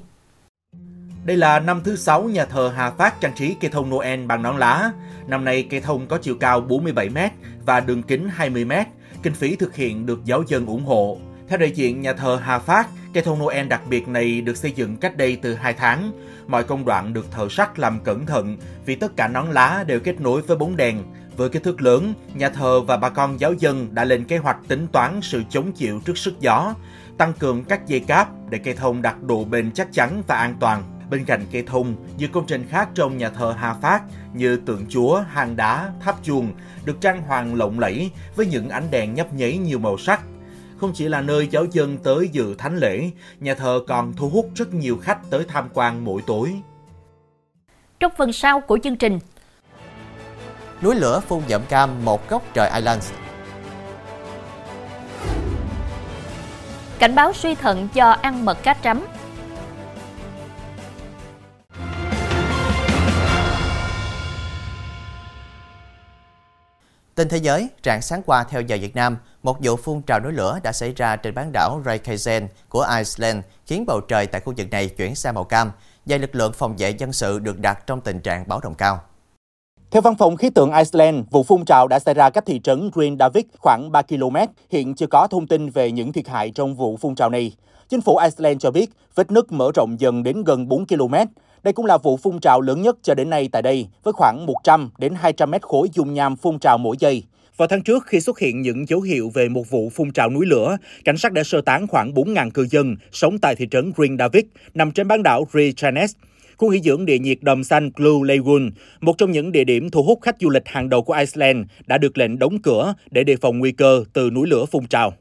Đây 1.28 1.38
là 1.38 1.60
năm 1.60 1.82
thứ 1.84 1.96
6 1.96 2.24
nhà 2.24 2.46
thờ 2.46 2.74
Hà 2.76 2.92
Phát 2.92 3.22
trang 3.22 3.34
trí 3.36 3.56
cây 3.62 3.72
thông 3.72 3.90
Noel 3.90 4.26
bằng 4.26 4.42
nón 4.42 4.58
lá. 4.58 4.92
Năm 5.28 5.46
nay 5.46 5.68
cây 5.70 5.80
thông 5.80 6.08
có 6.08 6.18
chiều 6.18 6.36
cao 6.40 6.66
47m 6.70 7.30
và 7.66 7.80
đường 7.80 8.04
kính 8.04 8.30
20m. 8.38 8.86
Kinh 9.24 9.34
phí 9.34 9.56
thực 9.56 9.76
hiện 9.76 10.06
được 10.06 10.26
giáo 10.26 10.44
dân 10.48 10.66
ủng 10.66 10.86
hộ. 10.86 11.18
Theo 11.48 11.58
đại 11.60 11.72
diện 11.72 12.02
nhà 12.02 12.14
thờ 12.14 12.40
Hà 12.44 12.60
Phát, 12.60 12.88
cây 13.14 13.24
thông 13.24 13.40
Noel 13.40 13.68
đặc 13.68 13.82
biệt 13.90 14.08
này 14.08 14.42
được 14.42 14.58
xây 14.58 14.72
dựng 14.72 14.98
cách 14.98 15.18
đây 15.18 15.40
từ 15.42 15.54
2 15.54 15.74
tháng. 15.74 16.12
Mọi 16.48 16.64
công 16.64 16.86
đoạn 16.86 17.14
được 17.14 17.32
thợ 17.32 17.48
sắt 17.50 17.80
làm 17.80 18.00
cẩn 18.00 18.26
thận 18.26 18.58
vì 18.86 18.96
tất 18.96 19.18
cả 19.18 19.28
nón 19.28 19.52
lá 19.52 19.84
đều 19.88 20.00
kết 20.00 20.22
nối 20.22 20.42
với 20.42 20.58
bóng 20.58 20.78
đèn. 20.78 21.04
Với 21.38 21.50
kích 21.50 21.64
thước 21.64 21.82
lớn, 21.82 22.14
nhà 22.34 22.50
thờ 22.50 22.82
và 22.82 22.98
bà 22.98 23.10
con 23.10 23.40
giáo 23.40 23.54
dân 23.54 23.96
đã 23.96 24.04
lên 24.04 24.24
kế 24.24 24.38
hoạch 24.38 24.58
tính 24.68 24.88
toán 24.92 25.20
sự 25.22 25.44
chống 25.50 25.72
chịu 25.72 26.02
trước 26.06 26.18
sức 26.18 26.40
gió, 26.40 26.74
tăng 27.18 27.34
cường 27.34 27.64
các 27.64 27.88
dây 27.88 28.00
cáp 28.00 28.30
để 28.50 28.58
cây 28.58 28.74
thông 28.74 29.02
đạt 29.02 29.16
độ 29.22 29.44
bền 29.44 29.72
chắc 29.72 29.94
chắn 29.94 30.24
và 30.28 30.36
an 30.36 30.56
toàn. 30.60 30.97
Bên 31.10 31.26
cạnh 31.26 31.46
cây 31.52 31.64
thông, 31.68 31.96
nhiều 32.18 32.30
công 32.34 32.46
trình 32.48 32.68
khác 32.70 32.90
trong 32.96 33.18
nhà 33.18 33.30
thờ 33.30 33.56
Hà 33.58 33.74
Phát 33.74 34.02
như 34.34 34.58
tượng 34.58 34.86
chúa, 34.90 35.24
hang 35.30 35.56
đá, 35.56 35.92
tháp 36.00 36.24
chuông 36.24 36.52
được 36.86 37.02
trang 37.02 37.22
hoàng 37.22 37.56
lộng 37.56 37.80
lẫy 37.80 38.12
với 38.36 38.46
những 38.46 38.70
ánh 38.70 38.92
đèn 38.92 39.14
nhấp 39.14 39.34
nháy 39.34 39.58
nhiều 39.58 39.80
màu 39.80 39.98
sắc. 39.98 40.22
Không 40.78 40.92
chỉ 40.94 41.08
là 41.08 41.22
nơi 41.22 41.48
giáo 41.52 41.66
dân 41.72 41.98
tới 41.98 42.30
dự 42.32 42.56
thánh 42.56 42.78
lễ, 42.78 43.10
nhà 43.40 43.54
thờ 43.54 43.80
còn 43.88 44.14
thu 44.14 44.30
hút 44.30 44.50
rất 44.56 44.74
nhiều 44.74 44.98
khách 44.98 45.20
tới 45.30 45.46
tham 45.48 45.70
quan 45.74 46.06
mỗi 46.06 46.22
tối. 46.28 46.54
Trong 48.00 48.12
phần 48.18 48.34
sau 48.34 48.60
của 48.60 48.80
chương 48.84 48.96
trình, 48.96 49.20
Núi 50.82 50.96
lửa 50.96 51.20
phun 51.28 51.42
dậm 51.50 51.62
cam 51.70 52.06
một 52.06 52.30
góc 52.30 52.44
trời 52.54 52.70
Islands 52.76 53.12
cảnh 57.00 57.16
báo 57.16 57.34
suy 57.34 57.56
thận 57.56 57.88
do 57.94 58.12
ăn 58.12 58.46
mật 58.46 58.64
cá 58.64 58.74
trắm. 58.84 59.06
Tin 67.18 67.30
thế 67.30 67.38
giới, 67.38 67.70
rạng 67.84 68.02
sáng 68.02 68.22
qua 68.26 68.44
theo 68.44 68.62
giờ 68.62 68.78
Việt 68.82 68.96
Nam, 68.96 69.18
một 69.44 69.58
vụ 69.64 69.76
phun 69.76 70.02
trào 70.02 70.20
núi 70.20 70.34
lửa 70.34 70.60
đã 70.64 70.72
xảy 70.72 70.94
ra 70.94 71.16
trên 71.16 71.34
bán 71.36 71.52
đảo 71.52 71.82
Reykjavik 71.86 72.48
của 72.70 72.88
Iceland, 72.98 73.46
khiến 73.66 73.84
bầu 73.88 74.02
trời 74.02 74.28
tại 74.28 74.42
khu 74.42 74.54
vực 74.58 74.70
này 74.72 74.90
chuyển 74.90 75.16
sang 75.16 75.36
màu 75.36 75.44
cam 75.44 75.72
và 76.06 76.18
lực 76.18 76.36
lượng 76.36 76.54
phòng 76.54 76.76
vệ 76.78 76.90
dân 76.90 77.14
sự 77.14 77.40
được 77.40 77.60
đặt 77.60 77.88
trong 77.88 78.02
tình 78.02 78.20
trạng 78.20 78.48
báo 78.48 78.60
động 78.64 78.76
cao. 78.76 79.00
Theo 79.92 80.02
văn 80.02 80.16
phòng 80.16 80.38
khí 80.38 80.50
tượng 80.50 80.74
Iceland, 80.74 81.26
vụ 81.32 81.44
phun 81.44 81.66
trào 81.66 81.88
đã 81.88 82.00
xảy 82.00 82.14
ra 82.14 82.30
cách 82.30 82.46
thị 82.46 82.60
trấn 82.64 82.92
Green 82.94 83.18
khoảng 83.60 83.92
3 83.92 84.02
km. 84.02 84.36
Hiện 84.70 84.96
chưa 84.96 85.08
có 85.08 85.28
thông 85.28 85.48
tin 85.48 85.70
về 85.70 85.92
những 85.92 86.14
thiệt 86.14 86.28
hại 86.28 86.52
trong 86.52 86.76
vụ 86.76 86.98
phun 86.98 87.16
trào 87.16 87.30
này. 87.30 87.56
Chính 87.90 88.02
phủ 88.02 88.18
Iceland 88.18 88.62
cho 88.62 88.72
biết 88.72 88.90
vết 89.16 89.32
nứt 89.32 89.52
mở 89.52 89.72
rộng 89.76 89.96
dần 90.00 90.24
đến 90.24 90.44
gần 90.44 90.68
4 90.68 90.86
km. 90.88 91.14
Đây 91.64 91.74
cũng 91.74 91.86
là 91.86 91.98
vụ 91.98 92.18
phun 92.18 92.40
trào 92.40 92.62
lớn 92.62 92.82
nhất 92.82 92.98
cho 93.04 93.14
đến 93.14 93.30
nay 93.30 93.50
tại 93.52 93.62
đây, 93.62 93.88
với 94.04 94.14
khoảng 94.14 94.46
100 94.46 94.90
đến 94.98 95.14
200 95.16 95.52
mét 95.52 95.62
khối 95.62 95.90
dung 95.94 96.14
nham 96.14 96.36
phun 96.36 96.60
trào 96.60 96.78
mỗi 96.78 96.96
giây. 97.00 97.24
Vào 97.58 97.68
tháng 97.68 97.82
trước, 97.82 98.06
khi 98.08 98.20
xuất 98.20 98.40
hiện 98.40 98.62
những 98.62 98.86
dấu 98.88 99.02
hiệu 99.02 99.32
về 99.34 99.50
một 99.50 99.70
vụ 99.70 99.90
phun 99.90 100.12
trào 100.12 100.30
núi 100.30 100.46
lửa, 100.46 100.78
cảnh 101.06 101.18
sát 101.18 101.32
đã 101.32 101.44
sơ 101.44 101.62
tán 101.62 101.88
khoảng 101.88 102.14
4.000 102.14 102.50
cư 102.52 102.68
dân 102.72 102.96
sống 103.12 103.38
tại 103.40 103.56
thị 103.56 103.68
trấn 103.72 103.92
Green 103.96 104.18
David, 104.18 104.44
nằm 104.74 104.92
trên 104.92 105.08
bán 105.08 105.24
đảo 105.24 105.48
Rechanes. 105.54 106.12
Khu 106.58 106.72
nghỉ 106.72 106.80
dưỡng 106.80 107.06
địa 107.06 107.20
nhiệt 107.20 107.38
đầm 107.42 107.64
xanh 107.64 107.92
Blue 107.98 108.36
Lagoon, 108.36 108.70
một 109.02 109.18
trong 109.18 109.32
những 109.32 109.52
địa 109.52 109.64
điểm 109.64 109.90
thu 109.90 110.04
hút 110.04 110.20
khách 110.22 110.36
du 110.40 110.50
lịch 110.50 110.68
hàng 110.68 110.90
đầu 110.90 111.02
của 111.02 111.14
Iceland, 111.14 111.66
đã 111.86 111.98
được 111.98 112.18
lệnh 112.18 112.40
đóng 112.40 112.62
cửa 112.62 112.94
để 113.12 113.24
đề 113.24 113.36
phòng 113.36 113.60
nguy 113.60 113.72
cơ 113.72 114.04
từ 114.14 114.30
núi 114.30 114.48
lửa 114.48 114.66
phun 114.66 114.88
trào. 114.88 115.14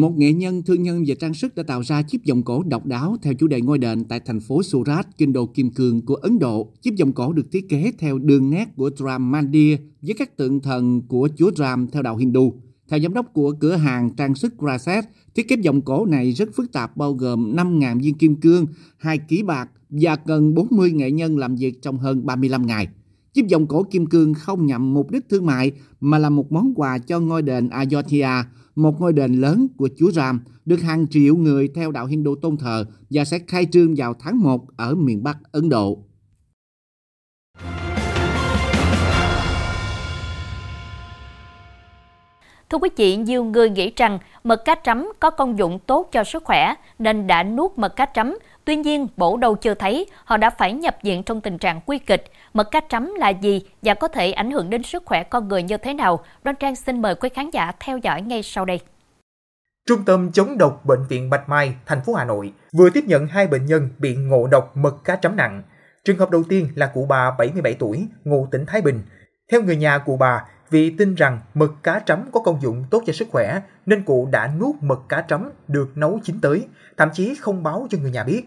Một 0.00 0.18
nghệ 0.18 0.32
nhân 0.32 0.62
thương 0.62 0.82
nhân 0.82 1.04
về 1.06 1.14
trang 1.14 1.34
sức 1.34 1.54
đã 1.54 1.62
tạo 1.62 1.82
ra 1.82 2.02
chiếc 2.02 2.26
vòng 2.28 2.42
cổ 2.42 2.62
độc 2.62 2.86
đáo 2.86 3.16
theo 3.22 3.34
chủ 3.34 3.46
đề 3.46 3.60
ngôi 3.60 3.78
đền 3.78 4.04
tại 4.04 4.20
thành 4.20 4.40
phố 4.40 4.62
Surat, 4.62 5.18
kinh 5.18 5.32
đô 5.32 5.46
Kim 5.46 5.70
Cương 5.70 6.02
của 6.02 6.14
Ấn 6.14 6.38
Độ. 6.38 6.72
Chiếc 6.82 6.94
vòng 7.00 7.12
cổ 7.12 7.32
được 7.32 7.52
thiết 7.52 7.68
kế 7.68 7.92
theo 7.98 8.18
đường 8.18 8.50
nét 8.50 8.68
của 8.76 8.90
Ram 8.96 9.30
Mandir 9.30 9.78
với 10.02 10.14
các 10.18 10.36
tượng 10.36 10.60
thần 10.60 11.02
của 11.08 11.28
chúa 11.36 11.50
Ram 11.56 11.86
theo 11.86 12.02
đạo 12.02 12.16
Hindu. 12.16 12.54
Theo 12.88 13.00
giám 13.00 13.14
đốc 13.14 13.32
của 13.32 13.52
cửa 13.60 13.76
hàng 13.76 14.10
trang 14.16 14.34
sức 14.34 14.58
Graset, 14.58 15.04
thiết 15.34 15.48
kế 15.48 15.56
vòng 15.56 15.82
cổ 15.82 16.06
này 16.06 16.32
rất 16.32 16.48
phức 16.54 16.72
tạp 16.72 16.96
bao 16.96 17.12
gồm 17.12 17.56
5.000 17.56 18.00
viên 18.00 18.14
kim 18.14 18.36
cương, 18.36 18.66
2 18.98 19.18
ký 19.18 19.42
bạc 19.42 19.70
và 19.90 20.16
cần 20.16 20.54
40 20.54 20.90
nghệ 20.90 21.10
nhân 21.10 21.38
làm 21.38 21.56
việc 21.56 21.82
trong 21.82 21.98
hơn 21.98 22.26
35 22.26 22.66
ngày. 22.66 22.88
Chiếc 23.34 23.50
vòng 23.50 23.66
cổ 23.66 23.82
kim 23.82 24.06
cương 24.06 24.34
không 24.34 24.66
nhằm 24.66 24.94
mục 24.94 25.10
đích 25.10 25.28
thương 25.28 25.46
mại 25.46 25.72
mà 26.00 26.18
là 26.18 26.30
một 26.30 26.52
món 26.52 26.74
quà 26.74 26.98
cho 26.98 27.20
ngôi 27.20 27.42
đền 27.42 27.68
Ayodhya, 27.68 28.44
một 28.74 29.00
ngôi 29.00 29.12
đền 29.12 29.34
lớn 29.34 29.68
của 29.76 29.88
Chúa 29.96 30.10
Ram, 30.10 30.40
được 30.64 30.82
hàng 30.82 31.06
triệu 31.10 31.36
người 31.36 31.68
theo 31.74 31.92
đạo 31.92 32.06
Hindu 32.06 32.34
tôn 32.34 32.56
thờ 32.56 32.84
và 33.10 33.24
sẽ 33.24 33.38
khai 33.38 33.66
trương 33.72 33.94
vào 33.94 34.14
tháng 34.18 34.40
1 34.40 34.66
ở 34.76 34.94
miền 34.94 35.22
Bắc 35.22 35.38
Ấn 35.52 35.68
Độ. 35.68 36.04
Thưa 42.70 42.78
quý 42.78 42.88
vị, 42.96 43.16
nhiều 43.16 43.44
người 43.44 43.70
nghĩ 43.70 43.92
rằng 43.96 44.18
mật 44.44 44.64
cá 44.64 44.74
trắm 44.84 45.12
có 45.20 45.30
công 45.30 45.58
dụng 45.58 45.78
tốt 45.78 46.08
cho 46.12 46.24
sức 46.24 46.44
khỏe 46.44 46.74
nên 46.98 47.26
đã 47.26 47.42
nuốt 47.42 47.72
mật 47.76 47.96
cá 47.96 48.06
trắm. 48.14 48.38
Tuy 48.64 48.76
nhiên, 48.76 49.06
bổ 49.16 49.36
đâu 49.36 49.54
chưa 49.54 49.74
thấy, 49.74 50.06
họ 50.24 50.36
đã 50.36 50.50
phải 50.50 50.72
nhập 50.72 50.96
viện 51.02 51.22
trong 51.22 51.40
tình 51.40 51.58
trạng 51.58 51.80
nguy 51.86 51.98
kịch. 51.98 52.24
Mật 52.52 52.70
cá 52.70 52.80
trắm 52.88 53.14
là 53.14 53.28
gì 53.28 53.62
và 53.82 53.94
có 53.94 54.08
thể 54.08 54.32
ảnh 54.32 54.50
hưởng 54.50 54.70
đến 54.70 54.82
sức 54.82 55.02
khỏe 55.06 55.22
con 55.22 55.48
người 55.48 55.62
như 55.62 55.76
thế 55.76 55.94
nào? 55.94 56.24
Đoan 56.44 56.56
Trang 56.56 56.76
xin 56.76 57.02
mời 57.02 57.14
quý 57.14 57.28
khán 57.28 57.50
giả 57.50 57.72
theo 57.80 57.98
dõi 57.98 58.22
ngay 58.22 58.42
sau 58.42 58.64
đây. 58.64 58.80
Trung 59.88 60.04
tâm 60.04 60.32
chống 60.32 60.58
độc 60.58 60.84
Bệnh 60.84 61.06
viện 61.08 61.30
Bạch 61.30 61.48
Mai, 61.48 61.74
thành 61.86 62.00
phố 62.06 62.14
Hà 62.14 62.24
Nội 62.24 62.52
vừa 62.78 62.90
tiếp 62.90 63.04
nhận 63.06 63.26
hai 63.26 63.46
bệnh 63.46 63.66
nhân 63.66 63.88
bị 63.98 64.16
ngộ 64.16 64.46
độc 64.46 64.76
mật 64.76 65.04
cá 65.04 65.16
trắm 65.16 65.36
nặng. 65.36 65.62
Trường 66.04 66.18
hợp 66.18 66.30
đầu 66.30 66.42
tiên 66.48 66.68
là 66.74 66.86
cụ 66.86 67.06
bà 67.08 67.30
77 67.38 67.74
tuổi, 67.74 68.06
ngụ 68.24 68.48
tỉnh 68.50 68.66
Thái 68.66 68.82
Bình. 68.82 69.02
Theo 69.52 69.62
người 69.62 69.76
nhà 69.76 69.98
cụ 69.98 70.16
bà, 70.16 70.44
vì 70.70 70.90
tin 70.90 71.14
rằng 71.14 71.40
mực 71.54 71.74
cá 71.82 72.00
trắm 72.06 72.28
có 72.32 72.40
công 72.40 72.62
dụng 72.62 72.84
tốt 72.90 73.02
cho 73.06 73.12
sức 73.12 73.28
khỏe 73.30 73.60
nên 73.86 74.04
cụ 74.04 74.28
đã 74.32 74.50
nuốt 74.60 74.74
mực 74.80 74.98
cá 75.08 75.24
trắm 75.28 75.50
được 75.68 75.96
nấu 75.96 76.20
chín 76.24 76.40
tới, 76.40 76.66
thậm 76.96 77.08
chí 77.12 77.34
không 77.40 77.62
báo 77.62 77.86
cho 77.90 77.98
người 77.98 78.10
nhà 78.10 78.24
biết. 78.24 78.42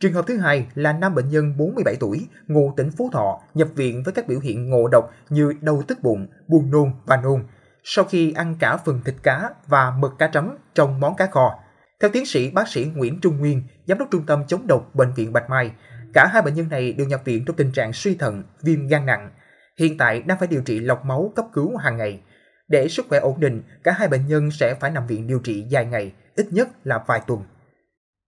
Trường 0.00 0.12
hợp 0.12 0.26
thứ 0.26 0.38
hai 0.38 0.66
là 0.74 0.92
nam 0.92 1.14
bệnh 1.14 1.28
nhân 1.28 1.56
47 1.56 1.96
tuổi, 2.00 2.28
ngụ 2.46 2.72
tỉnh 2.76 2.90
Phú 2.90 3.10
Thọ, 3.12 3.40
nhập 3.54 3.68
viện 3.74 4.02
với 4.04 4.14
các 4.14 4.28
biểu 4.28 4.40
hiện 4.40 4.70
ngộ 4.70 4.88
độc 4.88 5.10
như 5.30 5.54
đau 5.60 5.82
tức 5.86 6.02
bụng, 6.02 6.26
buồn 6.48 6.70
nôn 6.70 6.92
và 7.06 7.16
nôn, 7.16 7.44
sau 7.84 8.04
khi 8.04 8.32
ăn 8.32 8.56
cả 8.58 8.76
phần 8.76 9.00
thịt 9.04 9.14
cá 9.22 9.50
và 9.66 9.90
mực 9.98 10.18
cá 10.18 10.26
trắm 10.26 10.56
trong 10.74 11.00
món 11.00 11.16
cá 11.16 11.26
kho. 11.26 11.58
Theo 12.00 12.10
tiến 12.10 12.26
sĩ 12.26 12.50
bác 12.50 12.68
sĩ 12.68 12.90
Nguyễn 12.94 13.20
Trung 13.20 13.38
Nguyên, 13.38 13.62
giám 13.86 13.98
đốc 13.98 14.08
trung 14.10 14.26
tâm 14.26 14.42
chống 14.48 14.66
độc 14.66 14.94
bệnh 14.94 15.14
viện 15.14 15.32
Bạch 15.32 15.50
Mai, 15.50 15.70
cả 16.14 16.26
hai 16.32 16.42
bệnh 16.42 16.54
nhân 16.54 16.68
này 16.68 16.92
đều 16.92 17.06
nhập 17.06 17.20
viện 17.24 17.44
trong 17.44 17.56
tình 17.56 17.72
trạng 17.72 17.92
suy 17.92 18.14
thận, 18.14 18.42
viêm 18.62 18.86
gan 18.86 19.06
nặng. 19.06 19.30
Hiện 19.78 19.98
tại 19.98 20.22
đang 20.22 20.38
phải 20.38 20.48
điều 20.48 20.62
trị 20.62 20.80
lọc 20.80 21.04
máu 21.04 21.32
cấp 21.36 21.46
cứu 21.52 21.76
hàng 21.76 21.96
ngày. 21.96 22.20
Để 22.68 22.88
sức 22.88 23.06
khỏe 23.08 23.18
ổn 23.18 23.40
định, 23.40 23.62
cả 23.82 23.92
hai 23.92 24.08
bệnh 24.08 24.26
nhân 24.26 24.50
sẽ 24.50 24.74
phải 24.74 24.90
nằm 24.90 25.06
viện 25.06 25.26
điều 25.26 25.38
trị 25.38 25.64
dài 25.68 25.84
ngày, 25.84 26.12
ít 26.36 26.46
nhất 26.50 26.68
là 26.84 27.04
vài 27.06 27.20
tuần. 27.26 27.42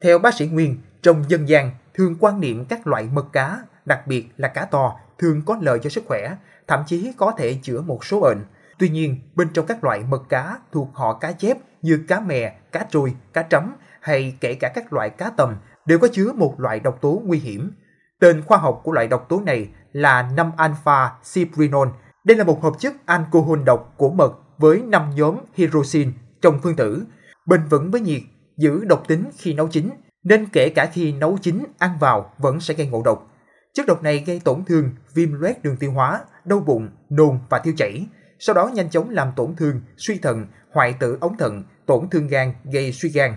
Theo 0.03 0.19
bác 0.19 0.35
sĩ 0.35 0.47
Nguyên, 0.47 0.77
trong 1.03 1.25
dân 1.29 1.49
gian 1.49 1.71
thường 1.95 2.17
quan 2.21 2.41
niệm 2.41 2.65
các 2.65 2.87
loại 2.87 3.09
mật 3.13 3.27
cá, 3.33 3.59
đặc 3.85 4.07
biệt 4.07 4.27
là 4.37 4.49
cá 4.49 4.65
to, 4.65 4.97
thường 5.19 5.43
có 5.47 5.59
lợi 5.61 5.79
cho 5.83 5.91
sức 5.91 6.05
khỏe, 6.07 6.37
thậm 6.67 6.83
chí 6.87 7.13
có 7.17 7.33
thể 7.39 7.59
chữa 7.63 7.81
một 7.81 8.05
số 8.05 8.21
bệnh. 8.21 8.45
Tuy 8.79 8.89
nhiên, 8.89 9.21
bên 9.35 9.49
trong 9.55 9.67
các 9.67 9.85
loại 9.85 10.01
mật 10.09 10.23
cá 10.29 10.59
thuộc 10.73 10.89
họ 10.95 11.19
cá 11.19 11.33
chép 11.33 11.59
như 11.83 12.05
cá 12.09 12.21
mè, 12.21 12.57
cá 12.73 12.87
trôi, 12.91 13.15
cá 13.33 13.43
trắm 13.43 13.75
hay 14.01 14.37
kể 14.41 14.55
cả 14.55 14.73
các 14.75 14.93
loại 14.93 15.11
cá 15.11 15.31
tầm 15.31 15.57
đều 15.87 15.99
có 15.99 16.09
chứa 16.13 16.33
một 16.33 16.55
loại 16.61 16.81
độc 16.81 17.01
tố 17.01 17.23
nguy 17.25 17.39
hiểm. 17.39 17.73
Tên 18.21 18.43
khoa 18.43 18.59
học 18.59 18.81
của 18.85 18.93
loại 18.93 19.09
độc 19.09 19.27
tố 19.29 19.41
này 19.41 19.69
là 19.95 20.31
5-alpha 20.37 21.09
ciprinol. 21.35 21.89
Đây 22.25 22.37
là 22.37 22.45
một 22.45 22.63
hợp 22.63 22.73
chất 22.79 22.95
alcohol 23.07 23.63
độc 23.65 23.95
của 23.97 24.11
mật 24.11 24.33
với 24.59 24.83
5 24.83 25.11
nhóm 25.17 25.37
hydroxin 25.55 26.13
trong 26.43 26.61
phân 26.63 26.77
tử, 26.77 27.05
bền 27.47 27.61
vững 27.71 27.91
với 27.91 28.01
nhiệt, 28.01 28.23
giữ 28.57 28.85
độc 28.85 29.09
tính 29.09 29.25
khi 29.39 29.55
nấu 29.55 29.69
chín, 29.69 29.91
nên 30.25 30.47
kể 30.53 30.69
cả 30.69 30.87
khi 30.93 31.13
nấu 31.13 31.39
chín 31.43 31.65
ăn 31.79 31.91
vào 32.01 32.31
vẫn 32.39 32.61
sẽ 32.61 32.75
gây 32.75 32.87
ngộ 32.87 33.03
độc. 33.05 33.31
Chất 33.75 33.87
độc 33.87 34.03
này 34.03 34.25
gây 34.27 34.41
tổn 34.45 34.65
thương, 34.65 34.91
viêm 35.15 35.33
loét 35.33 35.63
đường 35.63 35.77
tiêu 35.77 35.93
hóa, 35.93 36.21
đau 36.45 36.61
bụng, 36.61 36.89
nôn 37.11 37.39
và 37.51 37.59
tiêu 37.59 37.75
chảy, 37.77 38.07
sau 38.39 38.55
đó 38.55 38.71
nhanh 38.75 38.91
chóng 38.91 39.11
làm 39.11 39.29
tổn 39.37 39.55
thương, 39.57 39.81
suy 39.97 40.19
thận, 40.19 40.47
hoại 40.73 40.93
tử 40.93 41.19
ống 41.21 41.37
thận, 41.37 41.63
tổn 41.87 42.09
thương 42.11 42.27
gan, 42.27 42.53
gây 42.73 42.93
suy 42.93 43.09
gan. 43.09 43.35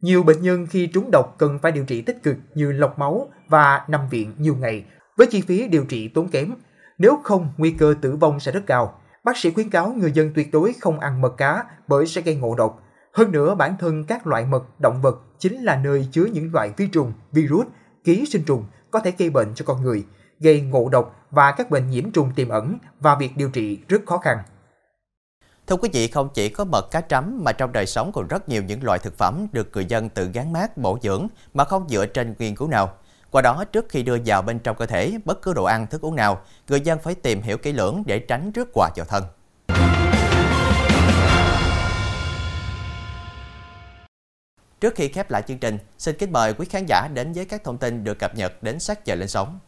Nhiều 0.00 0.22
bệnh 0.22 0.42
nhân 0.42 0.66
khi 0.66 0.86
trúng 0.86 1.10
độc 1.10 1.34
cần 1.38 1.58
phải 1.62 1.72
điều 1.72 1.84
trị 1.84 2.02
tích 2.02 2.22
cực 2.22 2.36
như 2.54 2.72
lọc 2.72 2.98
máu 2.98 3.28
và 3.48 3.84
nằm 3.88 4.08
viện 4.08 4.34
nhiều 4.38 4.56
ngày 4.56 4.84
với 5.16 5.26
chi 5.26 5.40
phí 5.40 5.68
điều 5.68 5.84
trị 5.84 6.08
tốn 6.08 6.28
kém. 6.28 6.54
Nếu 6.98 7.18
không, 7.24 7.48
nguy 7.56 7.70
cơ 7.70 7.94
tử 8.00 8.16
vong 8.16 8.40
sẽ 8.40 8.52
rất 8.52 8.66
cao. 8.66 9.00
Bác 9.24 9.36
sĩ 9.36 9.50
khuyến 9.50 9.70
cáo 9.70 9.92
người 9.92 10.12
dân 10.12 10.32
tuyệt 10.34 10.52
đối 10.52 10.72
không 10.80 11.00
ăn 11.00 11.20
mật 11.20 11.36
cá 11.36 11.64
bởi 11.88 12.06
sẽ 12.06 12.20
gây 12.20 12.34
ngộ 12.34 12.54
độc. 12.54 12.82
Hơn 13.12 13.32
nữa, 13.32 13.54
bản 13.54 13.76
thân 13.78 14.04
các 14.04 14.26
loại 14.26 14.46
mật 14.46 14.80
động 14.80 15.02
vật 15.02 15.18
chính 15.38 15.62
là 15.62 15.76
nơi 15.76 16.08
chứa 16.12 16.24
những 16.24 16.50
loại 16.52 16.70
vi 16.76 16.86
trùng, 16.86 17.12
virus, 17.32 17.66
ký 18.04 18.26
sinh 18.26 18.44
trùng 18.44 18.64
có 18.90 19.00
thể 19.00 19.12
gây 19.18 19.30
bệnh 19.30 19.54
cho 19.54 19.64
con 19.64 19.82
người, 19.82 20.04
gây 20.40 20.60
ngộ 20.60 20.88
độc 20.88 21.26
và 21.30 21.52
các 21.52 21.70
bệnh 21.70 21.90
nhiễm 21.90 22.10
trùng 22.10 22.32
tiềm 22.36 22.48
ẩn 22.48 22.78
và 23.00 23.14
việc 23.14 23.36
điều 23.36 23.50
trị 23.50 23.78
rất 23.88 24.00
khó 24.06 24.18
khăn. 24.18 24.38
Thưa 25.66 25.76
quý 25.76 25.88
vị, 25.92 26.08
không 26.08 26.28
chỉ 26.34 26.48
có 26.48 26.64
mật 26.64 26.90
cá 26.90 27.00
trắm 27.00 27.44
mà 27.44 27.52
trong 27.52 27.72
đời 27.72 27.86
sống 27.86 28.12
còn 28.14 28.28
rất 28.28 28.48
nhiều 28.48 28.62
những 28.62 28.84
loại 28.84 28.98
thực 28.98 29.18
phẩm 29.18 29.46
được 29.52 29.68
người 29.72 29.84
dân 29.84 30.08
tự 30.08 30.30
gán 30.34 30.52
mát 30.52 30.76
bổ 30.76 30.98
dưỡng 31.02 31.28
mà 31.54 31.64
không 31.64 31.88
dựa 31.88 32.06
trên 32.06 32.34
nghiên 32.38 32.56
cứu 32.56 32.68
nào. 32.68 32.92
Qua 33.30 33.42
đó, 33.42 33.64
trước 33.64 33.86
khi 33.88 34.02
đưa 34.02 34.18
vào 34.26 34.42
bên 34.42 34.58
trong 34.58 34.76
cơ 34.76 34.86
thể 34.86 35.18
bất 35.24 35.42
cứ 35.42 35.52
đồ 35.52 35.64
ăn, 35.64 35.86
thức 35.86 36.00
uống 36.00 36.16
nào, 36.16 36.42
người 36.68 36.80
dân 36.80 36.98
phải 36.98 37.14
tìm 37.14 37.42
hiểu 37.42 37.58
kỹ 37.58 37.72
lưỡng 37.72 38.02
để 38.06 38.18
tránh 38.18 38.52
rước 38.52 38.68
quà 38.74 38.90
vào 38.96 39.06
thân. 39.06 39.24
Trước 44.80 44.94
khi 44.94 45.08
khép 45.08 45.30
lại 45.30 45.42
chương 45.42 45.58
trình, 45.58 45.78
xin 45.98 46.16
kính 46.18 46.32
mời 46.32 46.54
quý 46.54 46.66
khán 46.70 46.86
giả 46.88 47.08
đến 47.14 47.32
với 47.32 47.44
các 47.44 47.64
thông 47.64 47.78
tin 47.78 48.04
được 48.04 48.18
cập 48.18 48.34
nhật 48.34 48.62
đến 48.62 48.80
sát 48.80 49.04
giờ 49.04 49.14
lên 49.14 49.28
sóng. 49.28 49.58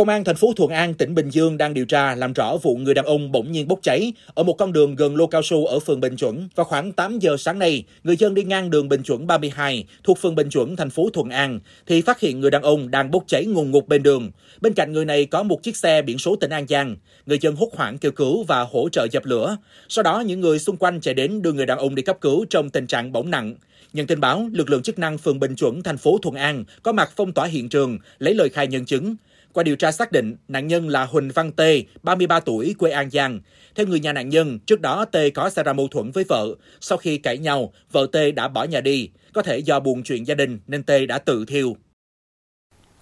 Công 0.00 0.08
an 0.08 0.24
thành 0.24 0.36
phố 0.36 0.52
Thuận 0.56 0.70
An, 0.70 0.94
tỉnh 0.94 1.14
Bình 1.14 1.30
Dương 1.30 1.58
đang 1.58 1.74
điều 1.74 1.84
tra 1.84 2.14
làm 2.14 2.32
rõ 2.32 2.56
vụ 2.62 2.76
người 2.76 2.94
đàn 2.94 3.04
ông 3.04 3.32
bỗng 3.32 3.52
nhiên 3.52 3.68
bốc 3.68 3.78
cháy 3.82 4.12
ở 4.34 4.42
một 4.42 4.52
con 4.52 4.72
đường 4.72 4.96
gần 4.96 5.16
lô 5.16 5.26
cao 5.26 5.42
su 5.42 5.66
ở 5.66 5.78
phường 5.78 6.00
Bình 6.00 6.16
Chuẩn. 6.16 6.48
Vào 6.54 6.64
khoảng 6.64 6.92
8 6.92 7.18
giờ 7.18 7.36
sáng 7.36 7.58
nay, 7.58 7.84
người 8.04 8.16
dân 8.16 8.34
đi 8.34 8.44
ngang 8.44 8.70
đường 8.70 8.88
Bình 8.88 9.02
Chuẩn 9.02 9.26
32 9.26 9.84
thuộc 10.04 10.18
phường 10.18 10.34
Bình 10.34 10.50
Chuẩn, 10.50 10.76
thành 10.76 10.90
phố 10.90 11.10
Thuận 11.12 11.30
An 11.30 11.60
thì 11.86 12.00
phát 12.02 12.20
hiện 12.20 12.40
người 12.40 12.50
đàn 12.50 12.62
ông 12.62 12.90
đang 12.90 13.10
bốc 13.10 13.24
cháy 13.26 13.44
ngùng 13.46 13.70
ngục 13.70 13.88
bên 13.88 14.02
đường. 14.02 14.30
Bên 14.60 14.72
cạnh 14.72 14.92
người 14.92 15.04
này 15.04 15.26
có 15.26 15.42
một 15.42 15.62
chiếc 15.62 15.76
xe 15.76 16.02
biển 16.02 16.18
số 16.18 16.36
tỉnh 16.36 16.50
An 16.50 16.66
Giang. 16.68 16.96
Người 17.26 17.38
dân 17.40 17.56
hốt 17.56 17.68
hoảng 17.74 17.98
kêu 17.98 18.12
cứu 18.12 18.42
và 18.42 18.62
hỗ 18.62 18.88
trợ 18.88 19.06
dập 19.12 19.24
lửa. 19.26 19.56
Sau 19.88 20.02
đó 20.02 20.20
những 20.20 20.40
người 20.40 20.58
xung 20.58 20.76
quanh 20.76 21.00
chạy 21.00 21.14
đến 21.14 21.42
đưa 21.42 21.52
người 21.52 21.66
đàn 21.66 21.78
ông 21.78 21.94
đi 21.94 22.02
cấp 22.02 22.16
cứu 22.20 22.44
trong 22.50 22.70
tình 22.70 22.86
trạng 22.86 23.12
bỏng 23.12 23.30
nặng. 23.30 23.54
Nhận 23.92 24.06
tin 24.06 24.20
báo, 24.20 24.48
lực 24.52 24.70
lượng 24.70 24.82
chức 24.82 24.98
năng 24.98 25.18
phường 25.18 25.40
Bình 25.40 25.54
Chuẩn, 25.54 25.82
thành 25.82 25.98
phố 25.98 26.18
Thuận 26.22 26.34
An 26.34 26.64
có 26.82 26.92
mặt 26.92 27.12
phong 27.16 27.32
tỏa 27.32 27.46
hiện 27.46 27.68
trường, 27.68 27.98
lấy 28.18 28.34
lời 28.34 28.48
khai 28.48 28.66
nhân 28.66 28.84
chứng. 28.84 29.16
Qua 29.52 29.62
điều 29.62 29.76
tra 29.76 29.92
xác 29.92 30.12
định, 30.12 30.36
nạn 30.48 30.66
nhân 30.66 30.88
là 30.88 31.04
Huỳnh 31.04 31.30
Văn 31.34 31.52
Tê, 31.52 31.82
33 32.02 32.40
tuổi, 32.40 32.74
quê 32.78 32.90
An 32.90 33.10
Giang. 33.10 33.40
Theo 33.74 33.86
người 33.86 34.00
nhà 34.00 34.12
nạn 34.12 34.28
nhân, 34.28 34.58
trước 34.58 34.80
đó 34.80 35.04
Tê 35.04 35.30
có 35.30 35.50
xảy 35.50 35.64
ra 35.64 35.72
mâu 35.72 35.88
thuẫn 35.88 36.10
với 36.10 36.24
vợ. 36.28 36.46
Sau 36.80 36.98
khi 36.98 37.18
cãi 37.18 37.38
nhau, 37.38 37.72
vợ 37.92 38.06
Tê 38.12 38.30
đã 38.30 38.48
bỏ 38.48 38.64
nhà 38.64 38.80
đi. 38.80 39.08
Có 39.32 39.42
thể 39.42 39.58
do 39.58 39.80
buồn 39.80 40.02
chuyện 40.02 40.26
gia 40.26 40.34
đình 40.34 40.60
nên 40.66 40.82
Tê 40.82 41.06
đã 41.06 41.18
tự 41.18 41.44
thiêu. 41.44 41.76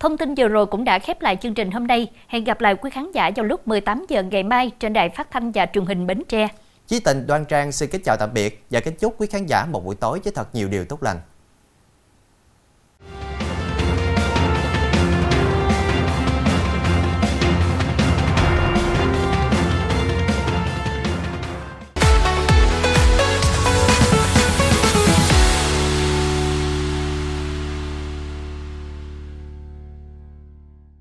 Thông 0.00 0.18
tin 0.18 0.34
vừa 0.34 0.48
rồi 0.48 0.66
cũng 0.66 0.84
đã 0.84 0.98
khép 0.98 1.22
lại 1.22 1.36
chương 1.42 1.54
trình 1.54 1.70
hôm 1.70 1.86
nay. 1.86 2.10
Hẹn 2.28 2.44
gặp 2.44 2.60
lại 2.60 2.74
quý 2.74 2.90
khán 2.90 3.12
giả 3.12 3.30
vào 3.36 3.44
lúc 3.46 3.68
18 3.68 4.04
giờ 4.08 4.22
ngày 4.22 4.42
mai 4.42 4.70
trên 4.80 4.92
đài 4.92 5.08
phát 5.08 5.30
thanh 5.30 5.52
và 5.52 5.66
truyền 5.66 5.86
hình 5.86 6.06
Bến 6.06 6.22
Tre. 6.28 6.48
Chí 6.86 7.00
Tình 7.00 7.26
Đoan 7.26 7.44
Trang 7.44 7.72
xin 7.72 7.90
kính 7.90 8.02
chào 8.04 8.16
tạm 8.16 8.34
biệt 8.34 8.64
và 8.70 8.80
kính 8.80 8.94
chúc 8.94 9.20
quý 9.20 9.26
khán 9.26 9.46
giả 9.46 9.66
một 9.66 9.84
buổi 9.84 9.94
tối 9.94 10.20
với 10.24 10.32
thật 10.32 10.54
nhiều 10.54 10.68
điều 10.68 10.84
tốt 10.84 11.02
lành. 11.02 11.16